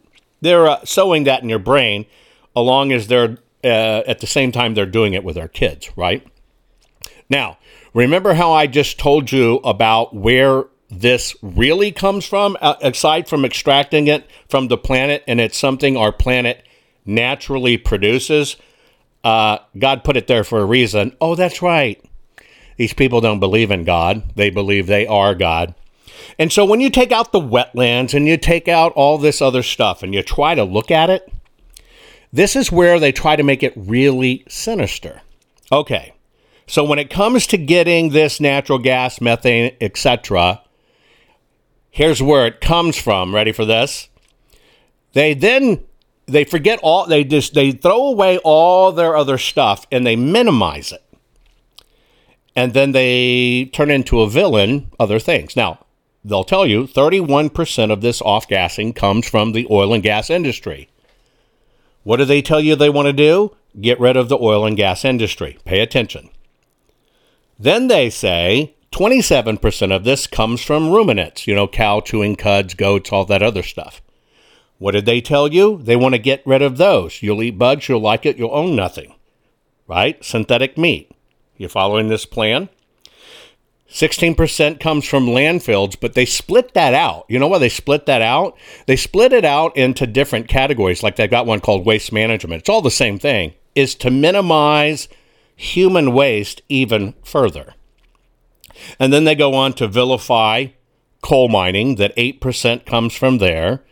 They're 0.41 0.67
uh, 0.67 0.83
sowing 0.85 1.25
that 1.25 1.43
in 1.43 1.49
your 1.49 1.59
brain 1.59 2.07
along 2.55 2.91
as 2.91 3.07
they're 3.07 3.37
uh, 3.63 4.03
at 4.07 4.19
the 4.19 4.27
same 4.27 4.51
time 4.51 4.73
they're 4.73 4.85
doing 4.85 5.13
it 5.13 5.23
with 5.23 5.37
our 5.37 5.47
kids, 5.47 5.89
right? 5.95 6.25
Now, 7.29 7.57
remember 7.93 8.33
how 8.33 8.53
I 8.53 8.65
just 8.67 8.97
told 8.97 9.31
you 9.31 9.55
about 9.57 10.15
where 10.15 10.65
this 10.89 11.35
really 11.41 11.91
comes 11.91 12.25
from, 12.25 12.57
uh, 12.61 12.75
aside 12.81 13.27
from 13.27 13.43
extracting 13.43 14.07
it 14.07 14.29
from 14.49 14.67
the 14.67 14.77
planet, 14.77 15.23
and 15.27 15.41
it's 15.41 15.57
something 15.57 15.97
our 15.97 16.11
planet 16.11 16.64
naturally 17.05 17.77
produces, 17.77 18.57
uh, 19.23 19.59
God 19.77 20.03
put 20.03 20.17
it 20.17 20.27
there 20.27 20.43
for 20.43 20.59
a 20.59 20.65
reason. 20.65 21.15
Oh, 21.19 21.35
that's 21.35 21.61
right. 21.61 22.03
These 22.77 22.93
people 22.93 23.21
don't 23.21 23.39
believe 23.39 23.71
in 23.71 23.83
God, 23.83 24.35
they 24.35 24.49
believe 24.49 24.87
they 24.87 25.07
are 25.07 25.33
God. 25.33 25.73
And 26.37 26.51
so 26.51 26.65
when 26.65 26.81
you 26.81 26.89
take 26.89 27.11
out 27.11 27.31
the 27.31 27.39
wetlands 27.39 28.13
and 28.13 28.27
you 28.27 28.37
take 28.37 28.67
out 28.67 28.91
all 28.93 29.17
this 29.17 29.41
other 29.41 29.63
stuff 29.63 30.03
and 30.03 30.13
you 30.13 30.21
try 30.21 30.55
to 30.55 30.63
look 30.63 30.91
at 30.91 31.09
it, 31.09 31.31
this 32.31 32.55
is 32.55 32.71
where 32.71 32.99
they 32.99 33.11
try 33.11 33.35
to 33.35 33.43
make 33.43 33.63
it 33.63 33.73
really 33.75 34.43
sinister. 34.47 35.21
Okay. 35.71 36.13
So 36.67 36.83
when 36.83 36.99
it 36.99 37.09
comes 37.09 37.47
to 37.47 37.57
getting 37.57 38.09
this 38.09 38.39
natural 38.39 38.79
gas, 38.79 39.21
methane, 39.21 39.75
etc., 39.79 40.61
here's 41.91 42.21
where 42.21 42.45
it 42.47 42.59
comes 42.59 42.97
from. 42.97 43.33
Ready 43.33 43.51
for 43.51 43.65
this? 43.65 44.09
They 45.13 45.33
then 45.33 45.85
they 46.25 46.43
forget 46.43 46.79
all 46.81 47.05
they 47.05 47.23
just 47.23 47.53
they 47.53 47.71
throw 47.71 48.07
away 48.07 48.37
all 48.43 48.91
their 48.91 49.15
other 49.15 49.37
stuff 49.37 49.85
and 49.91 50.05
they 50.05 50.15
minimize 50.15 50.91
it. 50.91 51.03
And 52.55 52.73
then 52.73 52.93
they 52.93 53.65
turn 53.73 53.91
into 53.91 54.21
a 54.21 54.29
villain 54.29 54.91
other 54.99 55.19
things. 55.19 55.55
Now 55.55 55.85
they'll 56.23 56.43
tell 56.43 56.65
you 56.65 56.83
31% 56.87 57.91
of 57.91 58.01
this 58.01 58.21
off-gassing 58.21 58.93
comes 58.93 59.29
from 59.29 59.51
the 59.51 59.67
oil 59.69 59.93
and 59.93 60.01
gas 60.01 60.29
industry. 60.29 60.89
What 62.03 62.17
do 62.17 62.25
they 62.25 62.41
tell 62.41 62.59
you 62.59 62.75
they 62.75 62.89
want 62.89 63.07
to 63.07 63.13
do? 63.13 63.55
Get 63.79 63.99
rid 63.99 64.15
of 64.15 64.29
the 64.29 64.37
oil 64.37 64.65
and 64.65 64.77
gas 64.77 65.03
industry. 65.03 65.57
Pay 65.65 65.81
attention. 65.81 66.29
Then 67.59 67.87
they 67.87 68.09
say 68.09 68.75
27% 68.95 69.93
of 69.93 70.05
this 70.05 70.25
comes 70.25 70.61
from 70.61 70.89
ruminants 70.89 71.45
you 71.45 71.53
know 71.53 71.67
cow 71.67 71.99
chewing 71.99 72.37
cuds 72.37 72.73
goats 72.73 73.11
all 73.11 73.25
that 73.25 73.43
other 73.43 73.61
stuff 73.61 74.01
what 74.77 74.91
did 74.91 75.05
they 75.05 75.21
tell 75.21 75.51
you? 75.51 75.79
They 75.81 75.95
want 75.95 76.13
to 76.15 76.19
get 76.19 76.45
rid 76.45 76.61
of 76.61 76.77
those. 76.77 77.21
You'll 77.21 77.43
eat 77.43 77.57
bugs, 77.57 77.87
you'll 77.87 78.01
like 78.01 78.25
it, 78.25 78.37
you'll 78.37 78.53
own 78.53 78.75
nothing. 78.75 79.15
Right? 79.87 80.23
Synthetic 80.23 80.77
meat. 80.77 81.11
You 81.57 81.69
following 81.69 82.09
this 82.09 82.25
plan? 82.25 82.69
16% 83.89 84.79
comes 84.79 85.07
from 85.07 85.27
landfills, 85.27 85.97
but 85.99 86.15
they 86.15 86.25
split 86.25 86.73
that 86.73 86.93
out. 86.93 87.25
You 87.29 87.39
know 87.39 87.47
why 87.47 87.59
they 87.59 87.69
split 87.69 88.05
that 88.07 88.21
out? 88.21 88.57
They 88.87 88.97
split 88.97 89.31
it 89.31 89.45
out 89.45 89.77
into 89.77 90.05
different 90.05 90.49
categories. 90.49 91.01
Like 91.01 91.15
they've 91.15 91.29
got 91.29 91.45
one 91.45 91.61
called 91.61 91.85
waste 91.85 92.11
management. 92.11 92.61
It's 92.61 92.69
all 92.69 92.81
the 92.81 92.91
same 92.91 93.19
thing, 93.19 93.53
is 93.73 93.95
to 93.95 94.11
minimize 94.11 95.07
human 95.55 96.13
waste 96.13 96.61
even 96.67 97.13
further. 97.23 97.73
And 98.99 99.13
then 99.13 99.23
they 99.23 99.35
go 99.35 99.53
on 99.53 99.71
to 99.73 99.87
vilify 99.87 100.67
coal 101.21 101.47
mining, 101.47 101.95
that 101.95 102.15
8% 102.17 102.85
comes 102.85 103.15
from 103.15 103.37
there. 103.37 103.84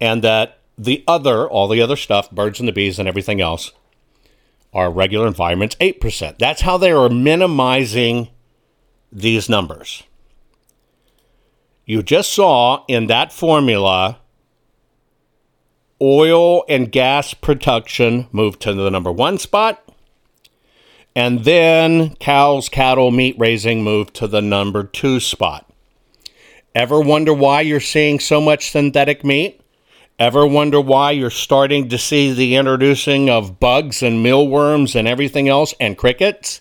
And 0.00 0.22
that 0.22 0.58
the 0.76 1.02
other, 1.06 1.48
all 1.48 1.68
the 1.68 1.82
other 1.82 1.96
stuff, 1.96 2.30
birds 2.30 2.60
and 2.60 2.68
the 2.68 2.72
bees 2.72 2.98
and 2.98 3.08
everything 3.08 3.40
else, 3.40 3.72
are 4.72 4.90
regular 4.90 5.26
environments 5.26 5.76
8%. 5.76 6.38
That's 6.38 6.60
how 6.60 6.76
they 6.76 6.92
are 6.92 7.08
minimizing 7.08 8.28
these 9.10 9.48
numbers. 9.48 10.02
You 11.84 12.02
just 12.02 12.32
saw 12.32 12.84
in 12.86 13.06
that 13.06 13.32
formula 13.32 14.18
oil 16.00 16.64
and 16.68 16.92
gas 16.92 17.34
production 17.34 18.28
moved 18.30 18.60
to 18.62 18.74
the 18.74 18.90
number 18.90 19.10
one 19.10 19.38
spot. 19.38 19.82
And 21.16 21.44
then 21.44 22.14
cows, 22.16 22.68
cattle, 22.68 23.10
meat 23.10 23.34
raising 23.38 23.82
moved 23.82 24.14
to 24.16 24.28
the 24.28 24.42
number 24.42 24.84
two 24.84 25.18
spot. 25.18 25.68
Ever 26.74 27.00
wonder 27.00 27.34
why 27.34 27.62
you're 27.62 27.80
seeing 27.80 28.20
so 28.20 28.40
much 28.40 28.70
synthetic 28.70 29.24
meat? 29.24 29.60
Ever 30.18 30.44
wonder 30.44 30.80
why 30.80 31.12
you're 31.12 31.30
starting 31.30 31.88
to 31.90 31.98
see 31.98 32.32
the 32.32 32.56
introducing 32.56 33.30
of 33.30 33.60
bugs 33.60 34.02
and 34.02 34.20
mealworms 34.20 34.96
and 34.96 35.06
everything 35.06 35.48
else 35.48 35.74
and 35.78 35.96
crickets? 35.96 36.60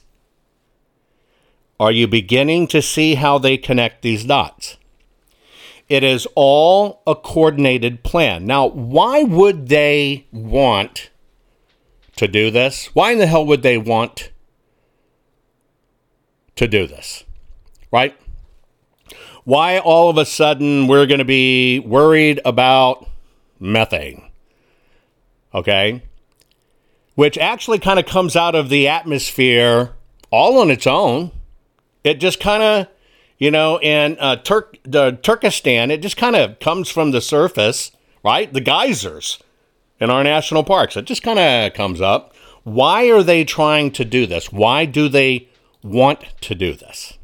Are 1.79 1.91
you 1.91 2.07
beginning 2.07 2.67
to 2.67 2.83
see 2.83 3.15
how 3.15 3.39
they 3.39 3.57
connect 3.57 4.03
these 4.03 4.25
dots? 4.25 4.77
It 5.89 6.03
is 6.03 6.27
all 6.35 7.01
a 7.07 7.15
coordinated 7.15 8.03
plan. 8.03 8.45
Now, 8.45 8.67
why 8.67 9.23
would 9.23 9.69
they 9.69 10.27
want 10.31 11.09
to 12.17 12.27
do 12.27 12.51
this? 12.51 12.87
Why 12.93 13.11
in 13.13 13.17
the 13.17 13.27
hell 13.27 13.45
would 13.45 13.63
they 13.63 13.77
want 13.79 14.31
to 16.57 16.67
do 16.67 16.85
this? 16.85 17.23
Right? 17.91 18.15
Why 19.45 19.79
all 19.79 20.09
of 20.09 20.17
a 20.17 20.25
sudden 20.25 20.87
we're 20.87 21.07
going 21.07 21.19
to 21.19 21.25
be 21.25 21.79
worried 21.79 22.39
about 22.43 23.07
methane. 23.59 24.29
Okay? 25.53 26.03
Which 27.15 27.37
actually 27.37 27.79
kind 27.79 27.99
of 27.99 28.05
comes 28.05 28.35
out 28.35 28.55
of 28.55 28.69
the 28.69 28.87
atmosphere 28.87 29.93
all 30.29 30.59
on 30.59 30.69
its 30.69 30.85
own. 30.85 31.31
It 32.03 32.15
just 32.15 32.39
kind 32.39 32.61
of, 32.61 32.87
you 33.37 33.51
know, 33.51 33.79
in 33.81 34.17
uh, 34.19 34.37
Turk, 34.37 34.77
the 34.83 35.11
Turkestan, 35.21 35.91
it 35.91 36.01
just 36.01 36.17
kind 36.17 36.35
of 36.35 36.59
comes 36.59 36.89
from 36.89 37.11
the 37.11 37.21
surface, 37.21 37.91
right? 38.23 38.51
The 38.51 38.61
geysers 38.61 39.39
in 39.99 40.09
our 40.09 40.23
national 40.23 40.63
parks. 40.63 40.95
It 40.95 41.05
just 41.05 41.23
kind 41.23 41.39
of 41.39 41.73
comes 41.73 42.01
up. 42.01 42.35
Why 42.63 43.09
are 43.09 43.23
they 43.23 43.43
trying 43.43 43.91
to 43.91 44.05
do 44.05 44.25
this? 44.25 44.51
Why 44.51 44.85
do 44.85 45.07
they 45.07 45.47
want 45.83 46.21
to 46.41 46.55
do 46.55 46.73
this? 46.73 47.17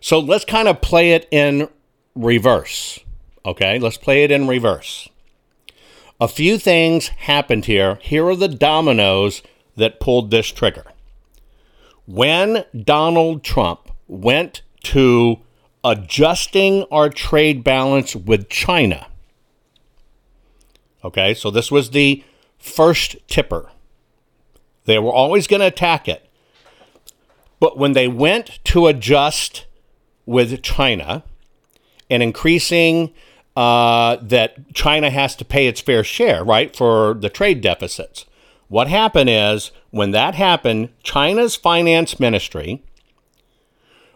So 0.00 0.18
let's 0.18 0.44
kind 0.44 0.68
of 0.68 0.80
play 0.80 1.12
it 1.12 1.26
in 1.30 1.68
reverse. 2.14 3.00
Okay, 3.44 3.78
let's 3.78 3.96
play 3.96 4.24
it 4.24 4.30
in 4.30 4.46
reverse. 4.46 5.08
A 6.22 6.28
few 6.28 6.56
things 6.56 7.08
happened 7.08 7.64
here. 7.64 7.98
Here 8.00 8.24
are 8.28 8.36
the 8.36 8.46
dominoes 8.46 9.42
that 9.74 9.98
pulled 9.98 10.30
this 10.30 10.52
trigger. 10.52 10.84
When 12.06 12.64
Donald 12.80 13.42
Trump 13.42 13.90
went 14.06 14.62
to 14.84 15.40
adjusting 15.82 16.84
our 16.92 17.10
trade 17.10 17.64
balance 17.64 18.14
with 18.14 18.48
China, 18.48 19.08
okay, 21.02 21.34
so 21.34 21.50
this 21.50 21.72
was 21.72 21.90
the 21.90 22.22
first 22.56 23.16
tipper. 23.26 23.72
They 24.84 25.00
were 25.00 25.12
always 25.12 25.48
going 25.48 25.58
to 25.58 25.66
attack 25.66 26.06
it. 26.06 26.24
But 27.58 27.76
when 27.76 27.94
they 27.94 28.06
went 28.06 28.60
to 28.66 28.86
adjust 28.86 29.66
with 30.24 30.62
China 30.62 31.24
and 32.08 32.22
increasing 32.22 33.12
uh, 33.56 34.16
that 34.22 34.72
China 34.74 35.10
has 35.10 35.36
to 35.36 35.44
pay 35.44 35.66
its 35.66 35.80
fair 35.80 36.02
share, 36.02 36.42
right, 36.44 36.74
for 36.74 37.14
the 37.14 37.28
trade 37.28 37.60
deficits. 37.60 38.24
What 38.68 38.88
happened 38.88 39.28
is 39.28 39.70
when 39.90 40.12
that 40.12 40.34
happened, 40.34 40.88
China's 41.02 41.56
finance 41.56 42.18
ministry 42.18 42.82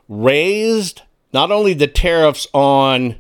raised 0.09 1.03
not 1.33 1.51
only 1.51 1.75
the 1.75 1.87
tariffs 1.87 2.47
on 2.55 3.17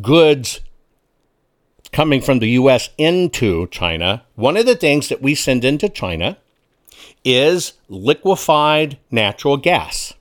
goods 0.00 0.60
coming 1.92 2.22
from 2.22 2.38
the 2.38 2.50
US 2.50 2.88
into 2.96 3.66
China, 3.66 4.24
one 4.34 4.56
of 4.56 4.64
the 4.64 4.76
things 4.76 5.10
that 5.10 5.20
we 5.20 5.34
send 5.34 5.62
into 5.64 5.90
China 5.90 6.38
is 7.24 7.74
liquefied 7.88 8.98
natural 9.10 9.58
gas. 9.58 10.14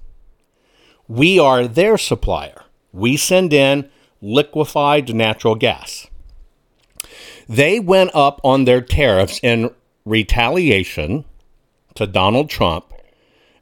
We 1.08 1.39
are 1.39 1.67
their 1.67 1.97
supplier 1.97 2.63
we 2.91 3.17
send 3.17 3.54
in 3.54 3.89
liquefied 4.21 5.13
natural 5.13 5.56
gas. 5.56 6.08
They 7.47 7.80
went 7.80 8.12
up 8.13 8.41
on 8.43 8.65
their 8.65 8.82
tariffs 8.82 9.39
in 9.41 9.71
retaliation 10.06 11.25
to 11.95 12.06
Donald 12.08 12.49
Trump. 12.49 12.93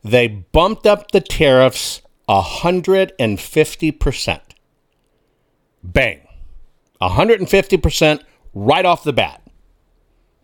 They 0.03 0.27
bumped 0.27 0.85
up 0.85 1.11
the 1.11 1.21
tariffs 1.21 2.01
150%. 2.27 4.41
Bang. 5.83 6.21
150% 7.01 8.21
right 8.53 8.85
off 8.85 9.03
the 9.03 9.13
bat. 9.13 9.41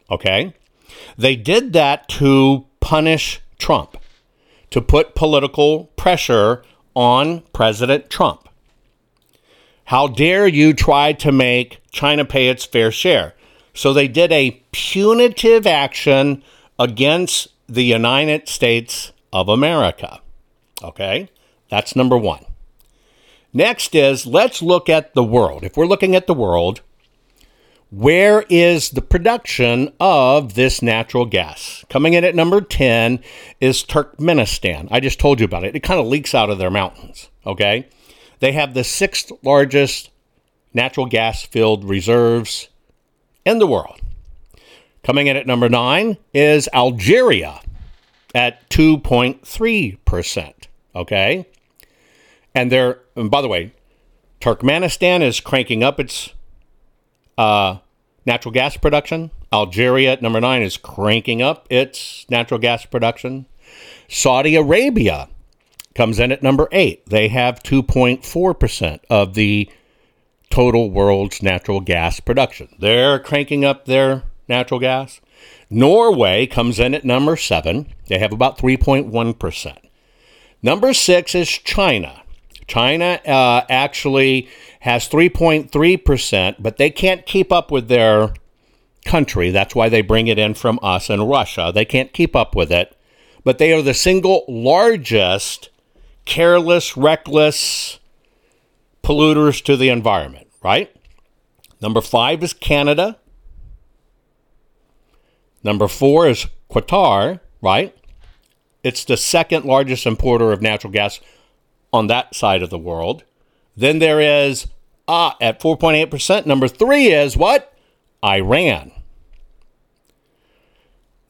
Okay? 0.10 0.54
They 1.17 1.36
did 1.36 1.74
that 1.74 2.08
to 2.10 2.65
punish 2.80 3.41
Trump, 3.58 3.98
to 4.71 4.82
put 4.82 5.15
political 5.15 5.86
pressure 5.98 6.63
on 6.95 7.41
President 7.54 8.10
Trump. 8.10 8.44
How 9.86 10.08
dare 10.08 10.48
you 10.48 10.74
try 10.74 11.13
to 11.13 11.32
make 11.32 11.80
China 11.91 12.26
pay 12.26 12.50
its 12.50 12.65
fair 12.65 12.91
share? 12.91 13.34
So 13.74 13.93
they 13.93 14.08
did 14.08 14.32
a 14.32 14.63
punitive 14.71 15.67
action 15.67 16.43
against 16.80 17.50
the 17.67 17.84
United 17.84 18.48
States 18.48 19.12
of 19.32 19.48
America. 19.48 20.21
Okay, 20.84 21.30
that's 21.69 21.95
number 21.95 22.17
one. 22.17 22.45
Next 23.54 23.95
is 23.95 24.26
let's 24.26 24.62
look 24.62 24.89
at 24.89 25.13
the 25.13 25.24
world. 25.24 25.63
If 25.63 25.78
we're 25.78 25.86
looking 25.86 26.15
at 26.15 26.28
the 26.28 26.34
world, 26.34 26.82
where 27.91 28.43
is 28.50 28.89
the 28.89 29.02
production 29.02 29.93
of 30.00 30.56
this 30.56 30.82
natural 30.82 31.26
gas? 31.26 31.86
Coming 31.89 32.13
in 32.13 32.24
at 32.24 32.36
number 32.36 32.60
10 32.60 33.19
is 33.62 33.84
Turkmenistan. 33.84 34.88
I 34.89 35.00
just 35.00 35.19
told 35.19 35.39
you 35.39 35.45
about 35.45 35.63
it. 35.63 35.76
It 35.76 35.84
kind 35.84 36.00
of 36.00 36.08
leaks 36.08 36.34
out 36.34 36.50
of 36.50 36.58
their 36.58 36.71
mountains. 36.71 37.30
Okay. 37.45 37.88
They 38.39 38.52
have 38.54 38.74
the 38.74 38.84
sixth 38.84 39.32
largest 39.43 40.12
natural 40.74 41.06
gas 41.06 41.43
filled 41.43 41.86
reserves 41.86 42.69
in 43.45 43.60
the 43.60 43.67
world. 43.67 44.00
Coming 45.04 45.28
in 45.28 45.38
at 45.38 45.48
number 45.48 45.69
nine 45.69 46.17
is 46.34 46.67
Algeria 46.74 47.62
at 48.34 48.69
2.3%. 48.69 50.54
Okay. 50.95 51.48
And 52.54 52.71
they're, 52.71 53.00
and 53.15 53.30
by 53.30 53.41
the 53.41 53.48
way, 53.48 53.74
Turkmenistan 54.41 55.21
is 55.21 55.39
cranking 55.39 55.84
up 55.84 56.00
its 56.00 56.34
uh, 57.38 57.78
natural 58.26 58.52
gas 58.52 58.78
production. 58.78 59.32
Algeria 59.54 60.13
at 60.13 60.21
number 60.21 60.41
nine 60.41 60.62
is 60.62 60.78
cranking 60.78 61.41
up 61.41 61.67
its 61.69 62.26
natural 62.30 62.60
gas 62.60 62.86
production. 62.86 63.45
Saudi 64.08 64.56
Arabia 64.56 65.30
comes 65.95 66.19
in 66.19 66.31
at 66.31 66.43
number 66.43 66.67
eight. 66.71 67.05
They 67.08 67.29
have 67.29 67.63
2.4% 67.63 68.99
of 69.10 69.34
the 69.34 69.69
total 70.49 70.91
world's 70.91 71.41
natural 71.41 71.79
gas 71.79 72.19
production. 72.19 72.75
They're 72.79 73.17
cranking 73.19 73.65
up 73.65 73.86
their 73.86 74.23
natural 74.47 74.79
gas. 74.79 75.21
Norway 75.69 76.45
comes 76.45 76.79
in 76.79 76.93
at 76.93 77.05
number 77.05 77.36
seven. 77.36 77.88
They 78.08 78.19
have 78.19 78.31
about 78.31 78.58
3.1%. 78.58 79.77
Number 80.62 80.93
six 80.93 81.34
is 81.34 81.49
China. 81.49 82.21
China 82.67 83.19
uh, 83.25 83.65
actually 83.69 84.49
has 84.81 85.08
3.3%, 85.10 86.55
but 86.59 86.78
they 86.78 86.89
can't 86.89 87.26
keep 87.26 87.51
up 87.51 87.72
with 87.72 87.88
their 87.88 88.34
country. 89.05 89.51
That's 89.51 89.76
why 89.76 89.89
they 89.89 90.01
bring 90.01 90.28
it 90.28 90.39
in 90.39 90.53
from 90.55 90.80
us 90.82 91.09
and 91.09 91.30
Russia. 91.30 91.72
They 91.74 91.86
can't 91.86 92.13
keep 92.13 92.36
up 92.36 92.55
with 92.55 92.72
it. 92.72 92.95
But 93.43 93.59
they 93.59 93.74
are 93.74 93.84
the 93.84 93.93
single 93.93 94.43
largest 94.47 95.70
careless, 96.26 96.97
reckless 96.97 97.99
polluters 99.03 99.63
to 99.63 99.78
the 99.78 99.89
environment, 99.89 100.47
right? 100.63 100.95
Number 101.82 102.01
five 102.01 102.43
is 102.43 102.53
Canada. 102.53 103.17
Number 105.63 105.88
four 105.88 106.28
is 106.28 106.47
Qatar, 106.69 107.39
right? 107.61 107.95
It's 108.84 109.03
the 109.03 109.17
second 109.17 109.65
largest 109.65 110.05
importer 110.05 110.51
of 110.51 110.61
natural 110.61 110.93
gas 110.93 111.19
on 111.91 112.07
that 112.07 112.36
side 112.36 112.61
of 112.61 112.69
the 112.69 112.78
world. 112.78 113.23
Then 113.76 113.99
there 113.99 114.19
is, 114.19 114.67
ah, 115.07 115.36
at 115.41 115.59
4.8%. 115.59 116.45
Number 116.45 116.67
three 116.67 117.07
is 117.07 117.36
what? 117.36 117.73
Iran. 118.23 118.91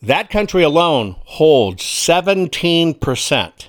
That 0.02 0.30
country 0.30 0.64
alone 0.64 1.16
holds 1.26 1.84
17% 1.84 3.68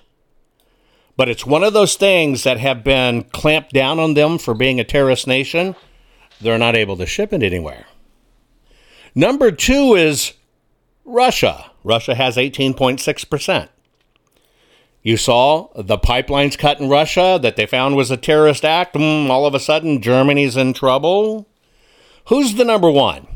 But 1.16 1.28
it's 1.28 1.46
one 1.46 1.64
of 1.64 1.72
those 1.72 1.94
things 1.94 2.44
that 2.44 2.58
have 2.58 2.84
been 2.84 3.24
clamped 3.24 3.72
down 3.72 3.98
on 3.98 4.14
them 4.14 4.38
for 4.38 4.54
being 4.54 4.78
a 4.78 4.84
terrorist 4.84 5.26
nation. 5.26 5.74
They're 6.40 6.58
not 6.58 6.76
able 6.76 6.96
to 6.98 7.06
ship 7.06 7.32
it 7.32 7.42
anywhere. 7.42 7.86
Number 9.14 9.50
two 9.50 9.94
is 9.94 10.34
Russia. 11.06 11.70
Russia 11.82 12.14
has 12.14 12.36
18.6%. 12.36 13.68
You 15.02 15.16
saw 15.16 15.68
the 15.76 15.98
pipelines 15.98 16.58
cut 16.58 16.80
in 16.80 16.88
Russia 16.88 17.38
that 17.40 17.54
they 17.54 17.64
found 17.64 17.94
was 17.94 18.10
a 18.10 18.16
terrorist 18.16 18.64
act. 18.64 18.94
Mm, 18.94 19.30
all 19.30 19.46
of 19.46 19.54
a 19.54 19.60
sudden, 19.60 20.02
Germany's 20.02 20.56
in 20.56 20.72
trouble. 20.72 21.46
Who's 22.26 22.56
the 22.56 22.64
number 22.64 22.90
one? 22.90 23.28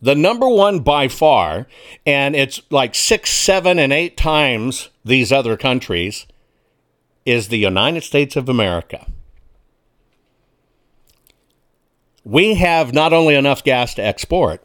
The 0.00 0.14
number 0.14 0.48
one 0.48 0.78
by 0.80 1.08
far, 1.08 1.66
and 2.06 2.36
it's 2.36 2.62
like 2.70 2.94
six, 2.94 3.30
seven, 3.30 3.80
and 3.80 3.92
eight 3.92 4.16
times 4.16 4.90
these 5.04 5.32
other 5.32 5.56
countries, 5.56 6.26
is 7.24 7.48
the 7.48 7.58
United 7.58 8.02
States 8.02 8.36
of 8.36 8.48
America. 8.48 9.06
We 12.24 12.54
have 12.54 12.92
not 12.92 13.12
only 13.12 13.34
enough 13.34 13.64
gas 13.64 13.94
to 13.94 14.04
export, 14.04 14.64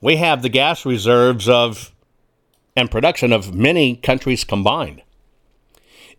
we 0.00 0.16
have 0.16 0.42
the 0.42 0.48
gas 0.48 0.84
reserves 0.84 1.48
of 1.48 1.92
and 2.76 2.90
production 2.90 3.32
of 3.32 3.54
many 3.54 3.96
countries 3.96 4.44
combined. 4.44 5.02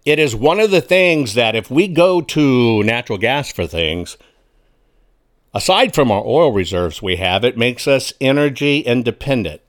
It 0.06 0.20
is 0.20 0.36
one 0.36 0.60
of 0.60 0.72
the 0.72 0.82
things 0.82 1.34
that 1.36 1.56
if 1.56 1.72
we 1.72 1.88
go 1.88 2.20
to 2.22 2.84
natural 2.84 3.18
gas 3.18 3.52
for 3.52 3.66
things, 3.66 4.18
aside 5.54 5.96
from 5.96 6.12
our 6.12 6.24
oil 6.26 6.52
reserves 6.52 7.02
we 7.02 7.16
have, 7.18 7.46
it 7.46 7.58
makes 7.58 7.88
us 7.88 8.12
energy 8.20 8.80
independent. 8.80 9.62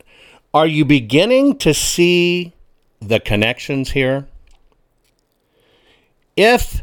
Are 0.53 0.67
you 0.67 0.85
beginning 0.85 1.59
to 1.59 1.73
see 1.73 2.55
the 3.01 3.21
connections 3.21 3.93
here? 3.93 4.27
If 6.37 6.83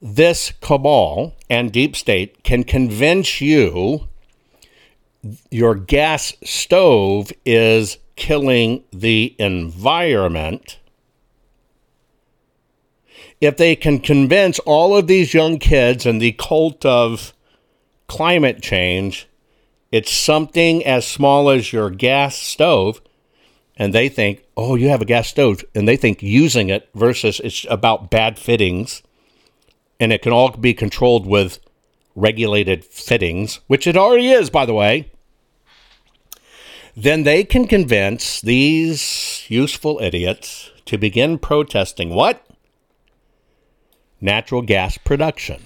this 0.00 0.52
cabal 0.60 1.34
and 1.48 1.72
deep 1.72 1.96
state 1.96 2.44
can 2.44 2.64
convince 2.64 3.40
you 3.40 4.08
your 5.50 5.74
gas 5.74 6.34
stove 6.44 7.32
is 7.46 7.98
killing 8.16 8.84
the 8.92 9.34
environment, 9.38 10.78
if 13.40 13.56
they 13.56 13.76
can 13.76 13.98
convince 13.98 14.58
all 14.60 14.96
of 14.96 15.06
these 15.06 15.34
young 15.34 15.58
kids 15.58 16.06
and 16.06 16.20
the 16.20 16.32
cult 16.32 16.84
of 16.84 17.32
climate 18.06 18.62
change, 18.62 19.28
it's 19.90 20.12
something 20.12 20.84
as 20.84 21.06
small 21.06 21.50
as 21.50 21.72
your 21.72 21.90
gas 21.90 22.36
stove, 22.36 23.00
and 23.76 23.92
they 23.92 24.08
think, 24.08 24.44
oh, 24.56 24.74
you 24.74 24.88
have 24.88 25.02
a 25.02 25.06
gas 25.06 25.28
stove, 25.28 25.64
and 25.74 25.88
they 25.88 25.96
think 25.96 26.22
using 26.22 26.68
it 26.68 26.88
versus 26.94 27.40
it's 27.40 27.66
about 27.68 28.10
bad 28.10 28.38
fittings, 28.38 29.02
and 29.98 30.12
it 30.12 30.22
can 30.22 30.32
all 30.32 30.50
be 30.50 30.74
controlled 30.74 31.26
with 31.26 31.58
regulated 32.14 32.84
fittings, 32.84 33.60
which 33.66 33.86
it 33.86 33.96
already 33.96 34.30
is, 34.30 34.50
by 34.50 34.64
the 34.64 34.74
way 34.74 35.10
then 36.96 37.24
they 37.24 37.44
can 37.44 37.66
convince 37.66 38.40
these 38.40 39.44
useful 39.48 39.98
idiots 40.00 40.70
to 40.86 40.96
begin 40.96 41.38
protesting 41.38 42.10
what? 42.10 42.44
Natural 44.20 44.62
gas 44.62 44.96
production. 44.98 45.62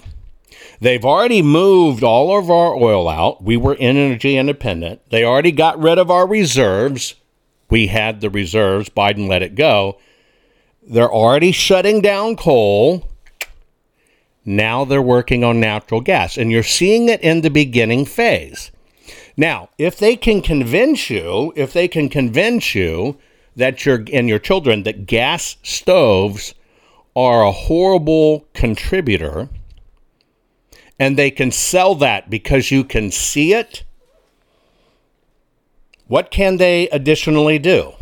They've 0.81 1.05
already 1.05 1.41
moved 1.41 2.03
all 2.03 2.37
of 2.37 2.49
our 2.49 2.75
oil 2.75 3.07
out. 3.07 3.43
We 3.43 3.57
were 3.57 3.77
energy 3.79 4.37
independent. 4.37 5.01
They 5.09 5.23
already 5.23 5.51
got 5.51 5.79
rid 5.79 5.97
of 5.97 6.09
our 6.09 6.27
reserves. 6.27 7.15
We 7.69 7.87
had 7.87 8.21
the 8.21 8.29
reserves. 8.29 8.89
Biden 8.89 9.27
let 9.27 9.43
it 9.43 9.55
go. 9.55 9.99
They're 10.81 11.11
already 11.11 11.51
shutting 11.51 12.01
down 12.01 12.35
coal. 12.35 13.07
Now 14.45 14.85
they're 14.85 15.01
working 15.01 15.43
on 15.43 15.59
natural 15.59 16.01
gas. 16.01 16.37
And 16.37 16.51
you're 16.51 16.63
seeing 16.63 17.09
it 17.09 17.21
in 17.21 17.41
the 17.41 17.49
beginning 17.49 18.05
phase. 18.05 18.71
Now, 19.37 19.69
if 19.77 19.97
they 19.97 20.15
can 20.15 20.41
convince 20.41 21.09
you, 21.09 21.53
if 21.55 21.71
they 21.71 21.87
can 21.87 22.09
convince 22.09 22.75
you 22.75 23.17
that 23.55 23.85
your 23.85 24.03
and 24.11 24.27
your 24.27 24.39
children 24.39 24.83
that 24.83 25.05
gas 25.05 25.57
stoves 25.63 26.53
are 27.15 27.43
a 27.43 27.51
horrible 27.51 28.47
contributor 28.53 29.49
and 30.99 31.17
they 31.17 31.31
can 31.31 31.51
sell 31.51 31.95
that 31.95 32.29
because 32.29 32.71
you 32.71 32.83
can 32.83 33.11
see 33.11 33.53
it, 33.53 33.83
what 36.09 36.31
can 36.31 36.57
they 36.57 36.89
additionally 36.89 37.59
do? 37.59 37.93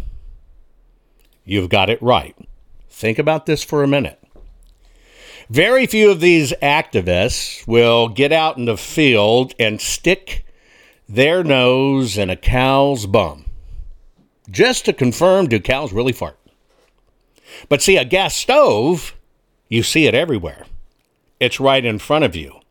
You've 1.44 1.68
got 1.68 1.90
it 1.90 2.02
right. 2.02 2.36
Think 2.90 3.20
about 3.20 3.46
this 3.46 3.64
for 3.64 3.84
a 3.84 3.88
minute. 3.88 4.18
Very 5.50 5.86
few 5.86 6.10
of 6.10 6.22
these 6.22 6.54
activists 6.62 7.68
will 7.68 8.08
get 8.08 8.32
out 8.32 8.58
in 8.58 8.64
the 8.64 8.78
field 8.78 9.54
and 9.60 9.82
stick 9.82 10.46
their 11.10 11.44
nose 11.44 12.18
in 12.18 12.30
a 12.30 12.38
cow's 12.38 13.06
bum. 13.06 13.44
Just 14.50 14.86
to 14.86 14.94
confirm 14.94 15.48
do 15.48 15.60
cows 15.60 15.92
really 15.92 16.14
fart? 16.14 16.40
But 17.68 17.82
see, 17.82 17.98
a 17.98 18.06
gas 18.06 18.36
stove, 18.36 19.16
you 19.68 19.84
see 19.84 20.08
it 20.08 20.16
everywhere. 20.16 20.66
It's 21.42 21.60
right 21.60 21.84
in 21.84 22.00
front 22.00 22.24
of 22.24 22.38
you. 22.38 22.62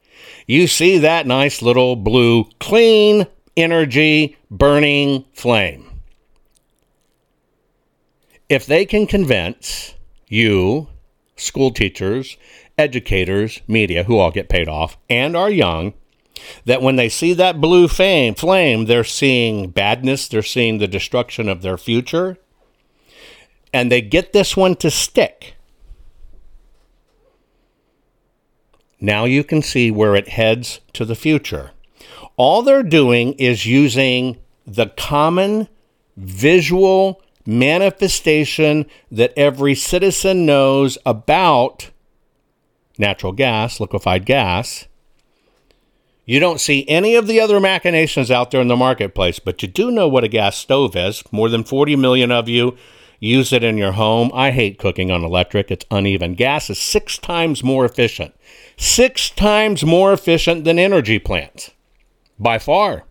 You 0.46 0.66
see 0.66 0.96
that 0.96 1.26
nice 1.26 1.60
little 1.60 1.94
blue, 1.94 2.44
clean 2.58 3.26
energy 3.56 4.36
burning 4.50 5.24
flame. 5.32 6.00
If 8.48 8.66
they 8.66 8.86
can 8.86 9.06
convince 9.06 9.94
you, 10.28 10.88
school 11.36 11.70
teachers, 11.70 12.36
educators, 12.78 13.60
media, 13.66 14.04
who 14.04 14.18
all 14.18 14.30
get 14.30 14.48
paid 14.48 14.68
off 14.68 14.96
and 15.08 15.36
are 15.36 15.50
young, 15.50 15.94
that 16.64 16.82
when 16.82 16.96
they 16.96 17.08
see 17.08 17.32
that 17.32 17.60
blue 17.60 17.88
flame, 17.88 18.34
flame, 18.34 18.84
they're 18.84 19.04
seeing 19.04 19.70
badness, 19.70 20.28
they're 20.28 20.42
seeing 20.42 20.78
the 20.78 20.88
destruction 20.88 21.48
of 21.48 21.62
their 21.62 21.78
future, 21.78 22.36
and 23.72 23.90
they 23.90 24.00
get 24.00 24.32
this 24.32 24.56
one 24.56 24.76
to 24.76 24.90
stick. 24.90 25.54
Now 29.00 29.24
you 29.24 29.44
can 29.44 29.62
see 29.62 29.90
where 29.90 30.14
it 30.14 30.28
heads 30.28 30.80
to 30.94 31.04
the 31.04 31.14
future. 31.14 31.72
All 32.36 32.62
they're 32.62 32.82
doing 32.82 33.32
is 33.34 33.66
using 33.66 34.38
the 34.66 34.86
common 34.96 35.68
visual 36.16 37.22
manifestation 37.46 38.86
that 39.10 39.32
every 39.36 39.74
citizen 39.74 40.44
knows 40.44 40.98
about 41.06 41.90
natural 42.98 43.32
gas, 43.32 43.78
liquefied 43.78 44.26
gas 44.26 44.86
you 46.28 46.40
don't 46.40 46.60
see 46.60 46.84
any 46.88 47.14
of 47.14 47.28
the 47.28 47.40
other 47.40 47.60
machinations 47.60 48.32
out 48.32 48.50
there 48.50 48.60
in 48.60 48.66
the 48.66 48.74
marketplace, 48.74 49.38
but 49.38 49.62
you 49.62 49.68
do 49.68 49.92
know 49.92 50.08
what 50.08 50.24
a 50.24 50.28
gas 50.28 50.56
stove 50.56 50.96
is. 50.96 51.22
More 51.30 51.48
than 51.48 51.62
40 51.62 51.94
million 51.94 52.32
of 52.32 52.48
you 52.48 52.76
use 53.20 53.52
it 53.52 53.62
in 53.62 53.78
your 53.78 53.92
home. 53.92 54.32
I 54.34 54.50
hate 54.50 54.76
cooking 54.76 55.12
on 55.12 55.22
electric, 55.22 55.70
it's 55.70 55.86
uneven. 55.88 56.34
Gas 56.34 56.68
is 56.68 56.80
six 56.80 57.16
times 57.16 57.62
more 57.62 57.84
efficient, 57.84 58.34
six 58.76 59.30
times 59.30 59.84
more 59.84 60.12
efficient 60.12 60.64
than 60.64 60.80
energy 60.80 61.20
plants 61.20 61.70
by 62.38 62.58
far. 62.58 63.04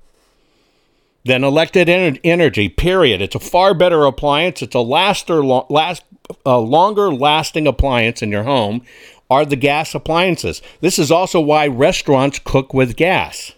Than 1.24 1.44
elected 1.44 1.90
energy, 1.90 2.70
period. 2.70 3.22
It's 3.22 3.36
a 3.36 3.40
far 3.40 3.74
better 3.74 4.06
appliance. 4.06 4.62
It's 4.62 4.76
a 4.76 4.80
laster, 4.80 5.44
last, 5.44 6.04
a 6.46 6.60
longer 6.60 7.12
lasting 7.12 7.66
appliance 7.66 8.22
in 8.22 8.32
your 8.32 8.44
home 8.44 8.84
are 9.30 9.46
the 9.46 9.56
gas 9.56 9.96
appliances. 9.96 10.62
This 10.82 11.00
is 11.00 11.12
also 11.12 11.40
why 11.42 11.68
restaurants 11.68 12.40
cook 12.40 12.74
with 12.76 12.96
gas. 12.96 13.54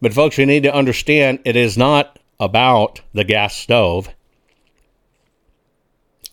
But, 0.00 0.14
folks, 0.14 0.36
you 0.36 0.46
need 0.46 0.64
to 0.64 0.74
understand 0.74 1.40
it 1.44 1.56
is 1.56 1.78
not 1.78 2.18
about 2.40 3.02
the 3.12 3.22
gas 3.22 3.54
stove 3.54 4.08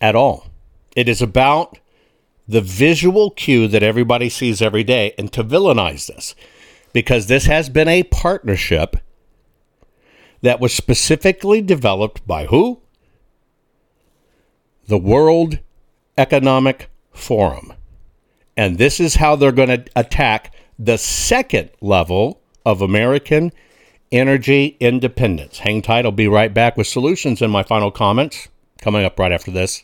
at 0.02 0.16
all. 0.16 0.48
It 0.96 1.08
is 1.08 1.22
about 1.22 1.78
the 2.48 2.62
visual 2.62 3.30
cue 3.32 3.68
that 3.68 3.84
everybody 3.84 4.30
sees 4.30 4.62
every 4.62 4.84
day 4.84 5.14
and 5.18 5.32
to 5.34 5.44
villainize 5.44 6.08
this 6.08 6.34
because 6.98 7.28
this 7.28 7.46
has 7.46 7.70
been 7.70 7.88
a 7.88 8.02
partnership 8.02 8.98
that 10.42 10.60
was 10.60 10.74
specifically 10.74 11.62
developed 11.62 12.26
by 12.26 12.48
who? 12.48 12.82
The 14.88 14.98
World 14.98 15.60
Economic 16.18 16.90
Forum. 17.12 17.72
And 18.58 18.80
this 18.80 19.00
is 19.00 19.18
how 19.18 19.36
they're 19.36 19.52
going 19.52 19.70
to 19.70 19.86
attack 19.96 20.56
the 20.80 20.98
second 20.98 21.70
level 21.82 22.42
of 22.66 22.82
American 22.82 23.52
energy 24.12 24.76
independence. 24.80 25.60
Hang 25.60 25.84
tight, 25.84 26.04
I'll 26.04 26.12
be 26.12 26.28
right 26.28 26.52
back 26.52 26.78
with 26.78 26.88
solutions 26.88 27.44
in 27.44 27.52
my 27.52 27.62
final 27.62 27.92
comments 27.92 28.48
coming 28.82 29.06
up 29.06 29.20
right 29.20 29.32
after 29.32 29.52
this. 29.52 29.84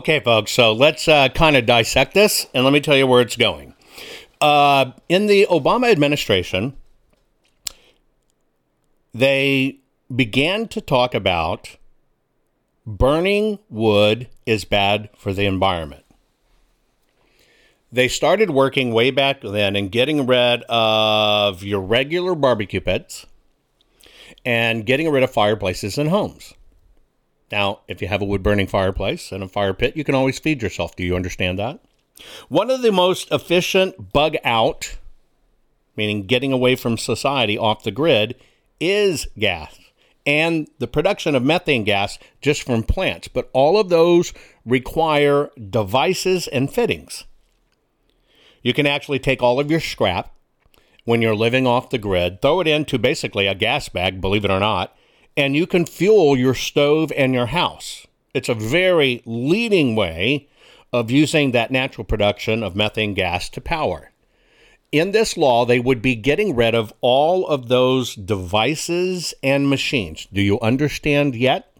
Okay, 0.00 0.20
folks, 0.20 0.50
so 0.50 0.72
let's 0.72 1.06
uh, 1.08 1.28
kind 1.28 1.58
of 1.58 1.66
dissect 1.66 2.14
this 2.14 2.46
and 2.54 2.64
let 2.64 2.72
me 2.72 2.80
tell 2.80 2.96
you 2.96 3.06
where 3.06 3.20
it's 3.20 3.36
going. 3.36 3.74
Uh, 4.40 4.92
in 5.10 5.26
the 5.26 5.46
Obama 5.50 5.92
administration, 5.92 6.74
they 9.12 9.78
began 10.16 10.68
to 10.68 10.80
talk 10.80 11.14
about 11.14 11.76
burning 12.86 13.58
wood 13.68 14.30
is 14.46 14.64
bad 14.64 15.10
for 15.18 15.34
the 15.34 15.44
environment. 15.44 16.06
They 17.92 18.08
started 18.08 18.48
working 18.48 18.94
way 18.94 19.10
back 19.10 19.42
then 19.42 19.76
and 19.76 19.92
getting 19.92 20.26
rid 20.26 20.62
of 20.62 21.62
your 21.62 21.82
regular 21.82 22.34
barbecue 22.34 22.80
pits 22.80 23.26
and 24.46 24.86
getting 24.86 25.10
rid 25.10 25.22
of 25.22 25.30
fireplaces 25.30 25.98
in 25.98 26.06
homes. 26.06 26.54
Now, 27.50 27.80
if 27.88 28.00
you 28.00 28.08
have 28.08 28.22
a 28.22 28.24
wood 28.26 28.42
burning 28.42 28.66
fireplace 28.66 29.32
and 29.32 29.42
a 29.42 29.48
fire 29.48 29.74
pit, 29.74 29.96
you 29.96 30.04
can 30.04 30.14
always 30.14 30.38
feed 30.38 30.62
yourself. 30.62 30.94
Do 30.94 31.04
you 31.04 31.16
understand 31.16 31.58
that? 31.58 31.80
One 32.48 32.70
of 32.70 32.82
the 32.82 32.92
most 32.92 33.30
efficient 33.32 34.12
bug 34.12 34.36
out, 34.44 34.98
meaning 35.96 36.26
getting 36.26 36.52
away 36.52 36.76
from 36.76 36.96
society 36.96 37.58
off 37.58 37.82
the 37.82 37.90
grid, 37.90 38.36
is 38.78 39.26
gas 39.38 39.78
and 40.26 40.68
the 40.78 40.86
production 40.86 41.34
of 41.34 41.42
methane 41.42 41.84
gas 41.84 42.18
just 42.40 42.62
from 42.62 42.82
plants. 42.82 43.28
But 43.28 43.50
all 43.52 43.78
of 43.78 43.88
those 43.88 44.32
require 44.64 45.50
devices 45.70 46.46
and 46.48 46.72
fittings. 46.72 47.24
You 48.62 48.74
can 48.74 48.86
actually 48.86 49.18
take 49.18 49.42
all 49.42 49.58
of 49.58 49.70
your 49.70 49.80
scrap 49.80 50.32
when 51.04 51.22
you're 51.22 51.34
living 51.34 51.66
off 51.66 51.90
the 51.90 51.98
grid, 51.98 52.42
throw 52.42 52.60
it 52.60 52.68
into 52.68 52.98
basically 52.98 53.46
a 53.46 53.54
gas 53.54 53.88
bag, 53.88 54.20
believe 54.20 54.44
it 54.44 54.50
or 54.50 54.60
not, 54.60 54.94
and 55.36 55.56
you 55.56 55.66
can 55.66 55.86
fuel 55.86 56.36
your 56.36 56.54
stove 56.54 57.12
and 57.16 57.32
your 57.32 57.46
house. 57.46 58.06
It's 58.34 58.48
a 58.48 58.54
very 58.54 59.22
leading 59.24 59.96
way 59.96 60.48
of 60.92 61.10
using 61.10 61.52
that 61.52 61.70
natural 61.70 62.04
production 62.04 62.62
of 62.62 62.76
methane 62.76 63.14
gas 63.14 63.48
to 63.50 63.60
power. 63.60 64.10
in 64.92 65.12
this 65.12 65.36
law, 65.36 65.64
they 65.64 65.78
would 65.78 66.02
be 66.02 66.16
getting 66.16 66.56
rid 66.56 66.74
of 66.74 66.92
all 67.00 67.46
of 67.46 67.68
those 67.68 68.14
devices 68.14 69.32
and 69.42 69.70
machines. 69.70 70.26
Do 70.32 70.42
you 70.42 70.58
understand 70.60 71.36
yet? 71.36 71.72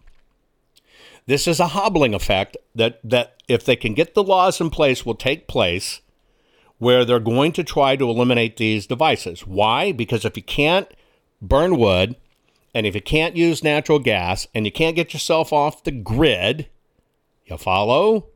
This 1.25 1.47
is 1.47 1.59
a 1.59 1.67
hobbling 1.67 2.13
effect 2.13 2.57
that, 2.73 2.99
that 3.03 3.35
if 3.47 3.65
they 3.65 3.75
can 3.75 3.93
get 3.93 4.13
the 4.13 4.23
laws 4.23 4.61
in 4.61 4.69
place, 4.69 5.05
will 5.05 5.15
take 5.15 5.47
place 5.47 6.01
where 6.77 7.05
they're 7.05 7.19
going 7.19 7.51
to 7.51 7.63
try 7.63 7.95
to 7.95 8.09
eliminate 8.09 8.57
these 8.57 8.87
devices. 8.87 9.45
Why? 9.45 9.91
Because 9.91 10.25
if 10.25 10.35
you 10.35 10.43
can't 10.43 10.87
burn 11.41 11.77
wood 11.77 12.15
and 12.73 12.85
if 12.85 12.95
you 12.95 13.01
can't 13.01 13.35
use 13.35 13.63
natural 13.63 13.99
gas 13.99 14.47
and 14.53 14.65
you 14.65 14.71
can't 14.71 14.95
get 14.95 15.13
yourself 15.13 15.51
off 15.51 15.83
the 15.83 15.91
grid, 15.91 16.67
you 17.45 17.57
follow? 17.57 18.27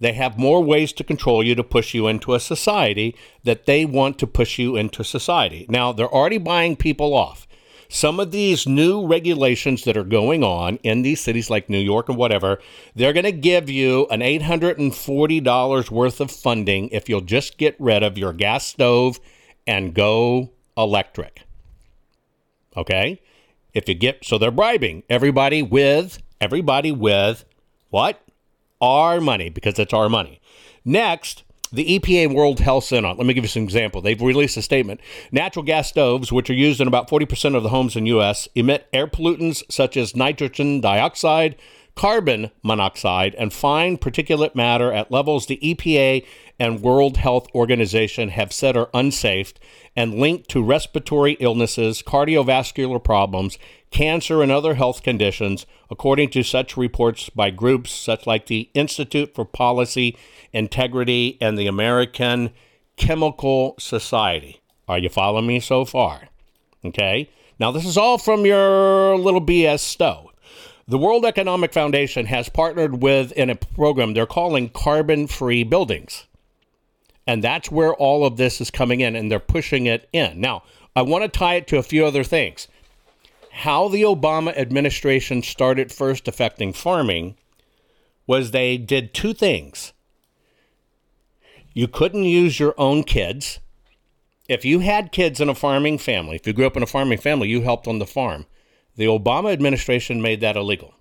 They 0.00 0.14
have 0.14 0.36
more 0.36 0.64
ways 0.64 0.92
to 0.94 1.04
control 1.04 1.44
you 1.44 1.54
to 1.54 1.62
push 1.62 1.94
you 1.94 2.08
into 2.08 2.34
a 2.34 2.40
society 2.40 3.14
that 3.44 3.66
they 3.66 3.84
want 3.84 4.18
to 4.18 4.26
push 4.26 4.58
you 4.58 4.74
into 4.74 5.04
society. 5.04 5.64
Now, 5.68 5.92
they're 5.92 6.12
already 6.12 6.38
buying 6.38 6.74
people 6.74 7.14
off. 7.14 7.46
Some 7.88 8.18
of 8.18 8.32
these 8.32 8.66
new 8.66 9.06
regulations 9.06 9.84
that 9.84 9.96
are 9.96 10.02
going 10.02 10.42
on 10.42 10.78
in 10.82 11.02
these 11.02 11.20
cities 11.20 11.50
like 11.50 11.68
New 11.68 11.78
York 11.78 12.08
and 12.08 12.18
whatever, 12.18 12.58
they're 12.96 13.12
going 13.12 13.26
to 13.26 13.32
give 13.32 13.70
you 13.70 14.06
an 14.10 14.20
$840 14.20 15.90
worth 15.90 16.20
of 16.20 16.30
funding 16.30 16.88
if 16.88 17.08
you'll 17.08 17.20
just 17.20 17.58
get 17.58 17.76
rid 17.78 18.02
of 18.02 18.18
your 18.18 18.32
gas 18.32 18.66
stove 18.66 19.20
and 19.66 19.94
go 19.94 20.50
electric. 20.76 21.42
Okay? 22.76 23.20
If 23.74 23.88
you 23.88 23.94
get 23.94 24.24
so 24.24 24.38
they're 24.38 24.50
bribing 24.50 25.02
everybody 25.08 25.62
with 25.62 26.22
everybody 26.40 26.92
with 26.92 27.44
what? 27.90 28.22
our 28.82 29.20
money 29.20 29.48
because 29.48 29.78
it's 29.78 29.94
our 29.94 30.08
money. 30.08 30.40
Next, 30.84 31.44
the 31.72 31.98
EPA 31.98 32.34
World 32.34 32.60
Health 32.60 32.84
Center. 32.84 33.14
Let 33.14 33.24
me 33.24 33.32
give 33.32 33.44
you 33.44 33.48
some 33.48 33.62
example. 33.62 34.02
They've 34.02 34.20
released 34.20 34.56
a 34.58 34.62
statement. 34.62 35.00
Natural 35.30 35.64
gas 35.64 35.88
stoves, 35.88 36.32
which 36.32 36.50
are 36.50 36.54
used 36.54 36.80
in 36.80 36.88
about 36.88 37.08
40% 37.08 37.54
of 37.56 37.62
the 37.62 37.70
homes 37.70 37.96
in 37.96 38.04
U.S., 38.06 38.48
emit 38.54 38.88
air 38.92 39.06
pollutants 39.06 39.62
such 39.70 39.96
as 39.96 40.16
nitrogen 40.16 40.80
dioxide, 40.80 41.56
carbon 41.94 42.50
monoxide, 42.62 43.34
and 43.36 43.52
fine 43.52 43.98
particulate 43.98 44.54
matter 44.54 44.92
at 44.92 45.10
levels 45.10 45.46
the 45.46 45.58
EPA 45.58 46.24
and 46.58 46.82
World 46.82 47.16
Health 47.18 47.46
Organization 47.54 48.30
have 48.30 48.52
said 48.52 48.76
are 48.76 48.90
unsafe 48.94 49.54
and 49.94 50.14
linked 50.14 50.48
to 50.50 50.62
respiratory 50.62 51.32
illnesses, 51.40 52.02
cardiovascular 52.02 53.02
problems, 53.02 53.58
cancer, 53.90 54.42
and 54.42 54.50
other 54.50 54.74
health 54.74 55.02
conditions, 55.02 55.66
according 55.90 56.30
to 56.30 56.42
such 56.42 56.76
reports 56.76 57.28
by 57.30 57.50
groups 57.50 57.92
such 57.92 58.26
like 58.26 58.46
the 58.46 58.70
Institute 58.74 59.34
for 59.34 59.44
Policy 59.44 60.16
Integrity 60.52 61.36
and 61.40 61.58
the 61.58 61.66
American 61.66 62.50
Chemical 62.96 63.74
Society. 63.78 64.60
Are 64.88 64.98
you 64.98 65.08
following 65.08 65.46
me 65.46 65.60
so 65.60 65.84
far? 65.84 66.28
Okay. 66.84 67.30
Now, 67.58 67.70
this 67.70 67.86
is 67.86 67.96
all 67.96 68.18
from 68.18 68.44
your 68.44 69.16
little 69.16 69.40
BS 69.40 69.80
stove. 69.80 70.31
The 70.88 70.98
World 70.98 71.24
Economic 71.24 71.72
Foundation 71.72 72.26
has 72.26 72.48
partnered 72.48 73.02
with 73.02 73.30
in 73.32 73.50
a 73.50 73.54
program 73.54 74.14
they're 74.14 74.26
calling 74.26 74.68
carbon 74.68 75.28
free 75.28 75.62
buildings. 75.62 76.26
And 77.24 77.42
that's 77.42 77.70
where 77.70 77.94
all 77.94 78.26
of 78.26 78.36
this 78.36 78.60
is 78.60 78.70
coming 78.70 79.00
in, 79.00 79.14
and 79.14 79.30
they're 79.30 79.38
pushing 79.38 79.86
it 79.86 80.08
in. 80.12 80.40
Now, 80.40 80.64
I 80.96 81.02
want 81.02 81.22
to 81.22 81.28
tie 81.28 81.54
it 81.54 81.68
to 81.68 81.78
a 81.78 81.84
few 81.84 82.04
other 82.04 82.24
things. 82.24 82.66
How 83.52 83.86
the 83.88 84.02
Obama 84.02 84.56
administration 84.56 85.42
started 85.42 85.92
first 85.92 86.26
affecting 86.26 86.72
farming 86.72 87.36
was 88.26 88.50
they 88.50 88.76
did 88.76 89.14
two 89.14 89.34
things. 89.34 89.92
You 91.74 91.86
couldn't 91.86 92.24
use 92.24 92.58
your 92.58 92.74
own 92.76 93.04
kids. 93.04 93.60
If 94.48 94.64
you 94.64 94.80
had 94.80 95.12
kids 95.12 95.40
in 95.40 95.48
a 95.48 95.54
farming 95.54 95.98
family, 95.98 96.36
if 96.36 96.46
you 96.46 96.52
grew 96.52 96.66
up 96.66 96.76
in 96.76 96.82
a 96.82 96.86
farming 96.86 97.18
family, 97.18 97.48
you 97.48 97.62
helped 97.62 97.86
on 97.86 98.00
the 98.00 98.06
farm. 98.06 98.46
The 98.96 99.06
Obama 99.06 99.52
administration 99.52 100.20
made 100.20 100.40
that 100.40 100.56
illegal. 100.56 100.94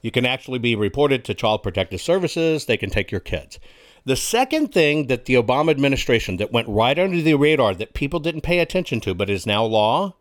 You 0.00 0.10
can 0.10 0.24
actually 0.24 0.60
be 0.60 0.76
reported 0.76 1.24
to 1.24 1.34
Child 1.34 1.62
Protective 1.62 2.00
Services, 2.00 2.66
they 2.66 2.76
can 2.76 2.90
take 2.90 3.10
your 3.10 3.20
kids. 3.20 3.58
The 4.04 4.16
second 4.16 4.72
thing 4.72 5.08
that 5.08 5.24
the 5.24 5.34
Obama 5.34 5.70
administration 5.70 6.36
that 6.36 6.52
went 6.52 6.68
right 6.68 6.98
under 6.98 7.20
the 7.20 7.34
radar 7.34 7.74
that 7.74 7.94
people 7.94 8.20
didn't 8.20 8.42
pay 8.42 8.60
attention 8.60 9.00
to 9.00 9.14
but 9.14 9.28
is 9.28 9.44
now 9.44 9.64
law, 9.64 10.14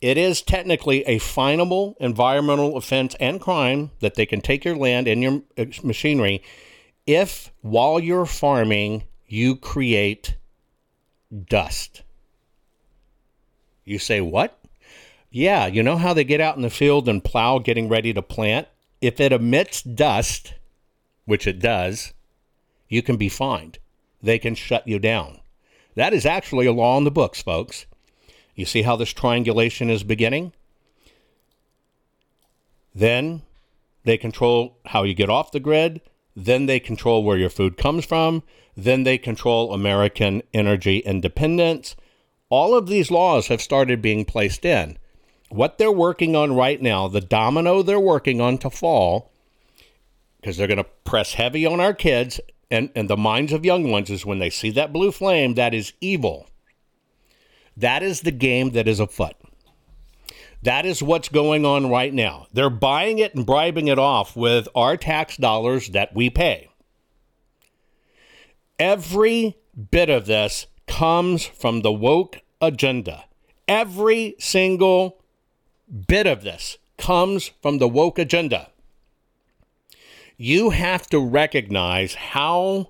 it 0.00 0.18
is 0.18 0.42
technically 0.42 1.02
a 1.06 1.18
finable 1.18 1.94
environmental 2.00 2.76
offense 2.76 3.14
and 3.20 3.40
crime 3.40 3.92
that 4.00 4.14
they 4.14 4.26
can 4.26 4.40
take 4.40 4.64
your 4.64 4.76
land 4.76 5.06
and 5.06 5.22
your 5.22 5.42
machinery 5.82 6.42
if 7.06 7.52
while 7.60 8.00
you're 8.00 8.26
farming 8.26 9.04
you 9.26 9.56
create 9.56 10.36
dust. 11.48 12.02
You 13.84 13.98
say 13.98 14.20
what? 14.20 14.59
Yeah, 15.30 15.66
you 15.66 15.82
know 15.82 15.96
how 15.96 16.12
they 16.12 16.24
get 16.24 16.40
out 16.40 16.56
in 16.56 16.62
the 16.62 16.70
field 16.70 17.08
and 17.08 17.22
plow 17.22 17.58
getting 17.60 17.88
ready 17.88 18.12
to 18.12 18.22
plant? 18.22 18.66
If 19.00 19.20
it 19.20 19.32
emits 19.32 19.80
dust, 19.80 20.54
which 21.24 21.46
it 21.46 21.60
does, 21.60 22.12
you 22.88 23.00
can 23.02 23.16
be 23.16 23.28
fined. 23.28 23.78
They 24.20 24.38
can 24.38 24.56
shut 24.56 24.86
you 24.88 24.98
down. 24.98 25.40
That 25.94 26.12
is 26.12 26.26
actually 26.26 26.66
a 26.66 26.72
law 26.72 26.98
in 26.98 27.04
the 27.04 27.10
books, 27.10 27.40
folks. 27.40 27.86
You 28.56 28.64
see 28.64 28.82
how 28.82 28.96
this 28.96 29.12
triangulation 29.12 29.88
is 29.88 30.02
beginning? 30.02 30.52
Then 32.92 33.42
they 34.02 34.18
control 34.18 34.78
how 34.86 35.04
you 35.04 35.14
get 35.14 35.30
off 35.30 35.52
the 35.52 35.60
grid. 35.60 36.00
Then 36.34 36.66
they 36.66 36.80
control 36.80 37.22
where 37.22 37.38
your 37.38 37.50
food 37.50 37.76
comes 37.76 38.04
from. 38.04 38.42
Then 38.76 39.04
they 39.04 39.18
control 39.18 39.72
American 39.72 40.42
energy 40.52 40.98
independence. 40.98 41.94
All 42.48 42.74
of 42.74 42.88
these 42.88 43.10
laws 43.10 43.46
have 43.46 43.62
started 43.62 44.02
being 44.02 44.24
placed 44.24 44.64
in. 44.64 44.98
What 45.50 45.78
they're 45.78 45.92
working 45.92 46.34
on 46.34 46.54
right 46.54 46.80
now, 46.80 47.08
the 47.08 47.20
domino 47.20 47.82
they're 47.82 48.00
working 48.00 48.40
on 48.40 48.58
to 48.58 48.70
fall, 48.70 49.30
because 50.40 50.56
they're 50.56 50.66
going 50.66 50.78
to 50.78 50.84
press 51.04 51.34
heavy 51.34 51.66
on 51.66 51.80
our 51.80 51.92
kids 51.92 52.40
and, 52.70 52.90
and 52.94 53.10
the 53.10 53.16
minds 53.16 53.52
of 53.52 53.64
young 53.64 53.90
ones 53.90 54.10
is 54.10 54.24
when 54.24 54.38
they 54.38 54.50
see 54.50 54.70
that 54.70 54.92
blue 54.92 55.10
flame, 55.10 55.54
that 55.54 55.74
is 55.74 55.92
evil. 56.00 56.46
That 57.76 58.02
is 58.02 58.20
the 58.20 58.30
game 58.30 58.70
that 58.70 58.86
is 58.86 59.00
afoot. 59.00 59.34
That 60.62 60.86
is 60.86 61.02
what's 61.02 61.28
going 61.28 61.64
on 61.64 61.90
right 61.90 62.12
now. 62.12 62.46
They're 62.52 62.70
buying 62.70 63.18
it 63.18 63.34
and 63.34 63.46
bribing 63.46 63.88
it 63.88 63.98
off 63.98 64.36
with 64.36 64.68
our 64.74 64.96
tax 64.96 65.36
dollars 65.36 65.88
that 65.88 66.14
we 66.14 66.30
pay. 66.30 66.68
Every 68.78 69.56
bit 69.90 70.10
of 70.10 70.26
this 70.26 70.66
comes 70.86 71.44
from 71.44 71.80
the 71.80 71.92
woke 71.92 72.40
agenda. 72.60 73.24
Every 73.66 74.36
single 74.38 75.19
bit 76.06 76.26
of 76.26 76.42
this 76.42 76.78
comes 76.96 77.50
from 77.62 77.78
the 77.78 77.88
woke 77.88 78.18
agenda 78.18 78.70
you 80.42 80.70
have 80.70 81.06
to 81.06 81.20
recognize 81.20 82.14
how 82.14 82.88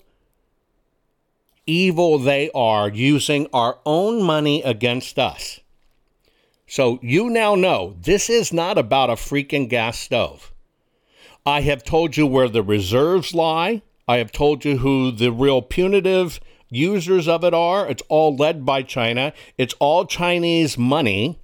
evil 1.67 2.17
they 2.17 2.49
are 2.55 2.89
using 2.89 3.49
our 3.53 3.77
own 3.85 4.23
money 4.23 4.63
against 4.63 5.19
us. 5.19 5.59
So 6.69 7.01
you 7.03 7.29
now 7.29 7.57
know 7.57 7.97
this 8.01 8.31
is 8.31 8.53
not 8.53 8.79
about 8.79 9.11
a 9.11 9.15
freaking 9.15 9.69
gas 9.69 9.99
stove. 9.99 10.53
I 11.45 11.63
have 11.63 11.83
told 11.83 12.17
you 12.17 12.25
where 12.25 12.49
the 12.49 12.63
reserves 12.63 13.35
lie. 13.35 13.83
I 14.07 14.19
have 14.19 14.31
told 14.31 14.65
you 14.65 14.79
who 14.79 15.11
the 15.11 15.33
real 15.33 15.61
punitive 15.61 16.39
users 16.69 17.27
of 17.27 17.43
it 17.43 17.53
are. 17.53 17.89
It's 17.89 18.05
all 18.09 18.37
led 18.37 18.65
by 18.65 18.85
China. 18.85 19.33
It's 19.59 19.75
all 19.81 20.07
Chinese 20.07 20.79
money, 20.79 21.41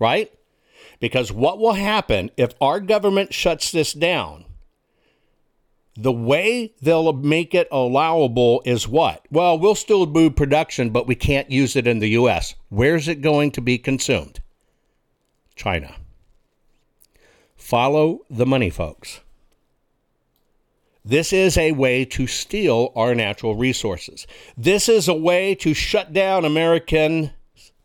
right? 0.00 0.32
Because 1.00 1.32
what 1.32 1.58
will 1.58 1.72
happen 1.72 2.30
if 2.36 2.52
our 2.60 2.78
government 2.78 3.34
shuts 3.34 3.72
this 3.72 3.92
down? 3.92 4.44
the 5.96 6.12
way 6.12 6.72
they'll 6.80 7.12
make 7.12 7.54
it 7.54 7.68
allowable 7.70 8.62
is 8.64 8.88
what? 8.88 9.24
Well, 9.30 9.58
we'll 9.58 9.74
still 9.74 10.06
do 10.06 10.30
production, 10.30 10.90
but 10.90 11.06
we 11.06 11.14
can't 11.14 11.50
use 11.50 11.76
it 11.76 11.86
in 11.86 11.98
the 11.98 12.10
U.S. 12.10 12.54
Where's 12.68 13.06
it 13.08 13.20
going 13.20 13.50
to 13.52 13.60
be 13.60 13.76
consumed? 13.76 14.40
China. 15.54 15.96
Follow 17.56 18.20
the 18.30 18.46
money, 18.46 18.70
folks. 18.70 19.20
This 21.04 21.32
is 21.32 21.58
a 21.58 21.72
way 21.72 22.04
to 22.06 22.26
steal 22.26 22.92
our 22.94 23.14
natural 23.14 23.54
resources. 23.54 24.26
This 24.56 24.88
is 24.88 25.08
a 25.08 25.14
way 25.14 25.54
to 25.56 25.74
shut 25.74 26.12
down 26.12 26.44
American 26.44 27.32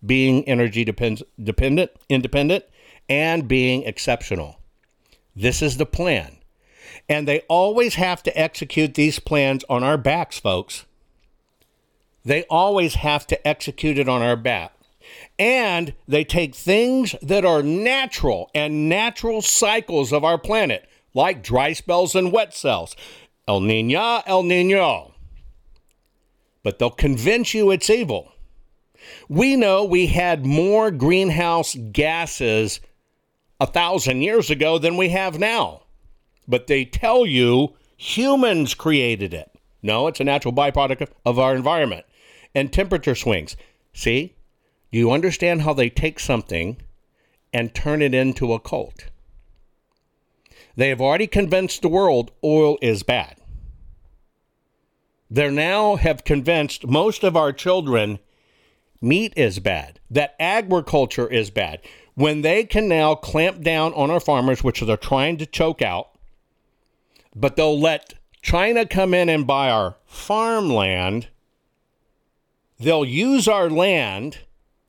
being 0.06 0.48
energy 0.48 0.86
dependent, 0.86 1.92
independent, 2.10 2.64
and 3.10 3.48
being 3.48 3.84
exceptional. 3.84 4.60
This 5.36 5.62
is 5.62 5.78
the 5.78 5.86
plan. 5.86 6.38
And 7.10 7.28
they 7.28 7.42
always 7.42 7.96
have 7.96 8.24
to 8.24 8.40
execute 8.40 8.94
these 8.96 9.20
plans 9.20 9.64
on 9.70 9.84
our 9.84 9.98
backs, 9.98 10.40
folks. 10.40 10.86
They 12.24 12.44
always 12.50 12.96
have 12.96 13.28
to 13.28 13.48
execute 13.48 14.00
it 14.00 14.10
on 14.10 14.22
our 14.22 14.36
back. 14.36 14.72
And 15.38 15.94
they 16.08 16.24
take 16.24 16.56
things 16.56 17.16
that 17.22 17.46
are 17.46 17.62
natural 17.62 18.50
and 18.56 18.90
natural 18.90 19.44
cycles 19.44 20.12
of 20.12 20.24
our 20.24 20.40
planet, 20.40 20.90
like 21.14 21.44
dry 21.44 21.74
spells 21.74 22.16
and 22.16 22.32
wet 22.32 22.56
spells. 22.56 22.96
El 23.48 23.62
Nino, 23.62 24.24
El 24.26 24.42
Nino. 24.42 25.14
but 26.64 26.80
they'll 26.80 26.90
convince 26.90 27.54
you 27.54 27.70
it's 27.70 27.92
evil. 27.92 28.32
We 29.30 29.56
know 29.56 29.86
we 29.86 30.08
had 30.08 30.48
more 30.48 30.90
greenhouse 30.90 31.76
gases 31.76 32.80
a 33.60 33.66
thousand 33.66 34.22
years 34.22 34.50
ago 34.50 34.78
than 34.78 34.98
we 34.98 35.10
have 35.10 35.40
now, 35.40 35.84
but 36.48 36.68
they 36.68 36.86
tell 36.86 37.26
you 37.26 37.76
humans 37.98 38.74
created 38.74 39.34
it. 39.34 39.52
No, 39.82 40.08
it's 40.08 40.20
a 40.20 40.24
natural 40.24 40.54
byproduct 40.54 41.08
of 41.26 41.40
our 41.40 41.56
environment 41.56 42.06
and 42.54 42.72
temperature 42.72 43.16
swings. 43.16 43.56
See, 43.94 44.36
do 44.92 44.98
you 44.98 45.12
understand 45.12 45.62
how 45.62 45.74
they 45.74 45.90
take 45.90 46.20
something 46.20 46.78
and 47.54 47.74
turn 47.74 48.02
it 48.02 48.14
into 48.14 48.54
a 48.54 48.60
cult? 48.60 49.06
They 50.76 50.90
have 50.90 51.02
already 51.02 51.28
convinced 51.28 51.82
the 51.82 51.88
world 51.88 52.32
oil 52.44 52.78
is 52.82 53.04
bad. 53.04 53.38
They 55.30 55.50
now 55.50 55.96
have 55.96 56.24
convinced 56.24 56.88
most 56.88 57.24
of 57.24 57.36
our 57.36 57.52
children 57.52 58.20
meat 59.02 59.34
is 59.36 59.60
bad, 59.60 60.00
that 60.10 60.36
agriculture 60.40 61.28
is 61.28 61.50
bad. 61.50 61.82
When 62.16 62.42
they 62.42 62.64
can 62.64 62.88
now 62.88 63.16
clamp 63.16 63.62
down 63.62 63.94
on 63.94 64.10
our 64.10 64.22
farmers, 64.22 64.64
which 64.64 64.80
they're 64.80 64.98
trying 64.98 65.38
to 65.38 65.46
choke 65.46 65.82
out, 65.82 66.10
but 67.36 67.56
they'll 67.58 67.80
let 67.80 68.14
China 68.42 68.86
come 68.86 69.14
in 69.14 69.28
and 69.28 69.46
buy 69.46 69.70
our 69.70 69.98
farmland, 70.06 71.28
they'll 72.80 73.06
use 73.06 73.48
our 73.48 73.70
land, 73.70 74.40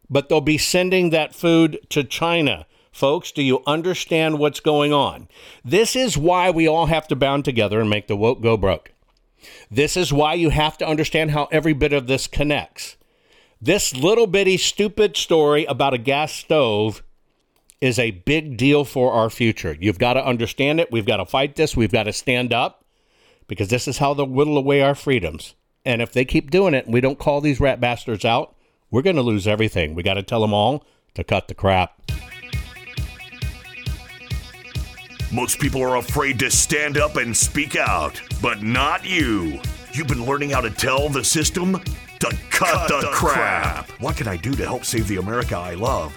but 0.08 0.28
they'll 0.28 0.40
be 0.40 0.58
sending 0.58 1.10
that 1.10 1.34
food 1.34 1.78
to 1.90 2.04
China. 2.04 2.66
Folks, 2.92 3.32
do 3.32 3.42
you 3.42 3.62
understand 3.66 4.38
what's 4.38 4.60
going 4.60 4.92
on? 4.92 5.28
This 5.64 5.96
is 5.96 6.16
why 6.16 6.50
we 6.50 6.68
all 6.68 6.86
have 6.86 7.08
to 7.08 7.16
bound 7.16 7.44
together 7.44 7.80
and 7.80 7.90
make 7.90 8.06
the 8.06 8.16
woke 8.16 8.40
go 8.40 8.56
broke. 8.56 8.92
This 9.70 9.96
is 9.96 10.12
why 10.12 10.34
you 10.34 10.50
have 10.50 10.78
to 10.78 10.86
understand 10.86 11.32
how 11.32 11.48
every 11.50 11.72
bit 11.72 11.92
of 11.92 12.06
this 12.06 12.26
connects. 12.26 12.96
This 13.60 13.94
little 13.94 14.26
bitty 14.26 14.56
stupid 14.58 15.16
story 15.16 15.64
about 15.64 15.94
a 15.94 15.98
gas 15.98 16.32
stove 16.32 17.02
is 17.80 17.98
a 17.98 18.10
big 18.10 18.56
deal 18.56 18.84
for 18.84 19.12
our 19.12 19.30
future. 19.30 19.76
You've 19.78 19.98
got 19.98 20.14
to 20.14 20.26
understand 20.26 20.80
it. 20.80 20.90
We've 20.90 21.06
got 21.06 21.18
to 21.18 21.26
fight 21.26 21.56
this. 21.56 21.76
We've 21.76 21.92
got 21.92 22.04
to 22.04 22.12
stand 22.12 22.52
up 22.52 22.84
because 23.48 23.68
this 23.68 23.86
is 23.86 23.98
how 23.98 24.14
they'll 24.14 24.26
whittle 24.26 24.56
away 24.56 24.80
our 24.80 24.94
freedoms. 24.94 25.54
And 25.84 26.02
if 26.02 26.12
they 26.12 26.24
keep 26.24 26.50
doing 26.50 26.74
it 26.74 26.86
and 26.86 26.94
we 26.94 27.00
don't 27.00 27.18
call 27.18 27.40
these 27.40 27.60
rat 27.60 27.80
bastards 27.80 28.24
out, 28.24 28.54
we're 28.90 29.02
going 29.02 29.16
to 29.16 29.22
lose 29.22 29.46
everything. 29.46 29.94
We 29.94 30.02
got 30.02 30.14
to 30.14 30.22
tell 30.22 30.40
them 30.40 30.54
all 30.54 30.84
to 31.14 31.22
cut 31.22 31.48
the 31.48 31.54
crap. 31.54 32.00
Most 35.32 35.58
people 35.58 35.82
are 35.82 35.96
afraid 35.96 36.38
to 36.38 36.50
stand 36.50 36.96
up 36.96 37.16
and 37.16 37.36
speak 37.36 37.76
out, 37.76 38.20
but 38.40 38.62
not 38.62 39.04
you. 39.04 39.60
You've 39.92 40.06
been 40.06 40.24
learning 40.24 40.50
how 40.50 40.60
to 40.60 40.70
tell 40.70 41.08
the 41.08 41.24
system 41.24 41.74
to 42.20 42.26
cut, 42.50 42.88
cut 42.88 42.88
the, 42.88 43.00
the 43.00 43.12
crap. 43.12 43.86
crap. 43.86 44.00
What 44.00 44.16
can 44.16 44.28
I 44.28 44.36
do 44.36 44.54
to 44.54 44.64
help 44.64 44.84
save 44.84 45.08
the 45.08 45.16
America 45.16 45.56
I 45.56 45.74
love? 45.74 46.16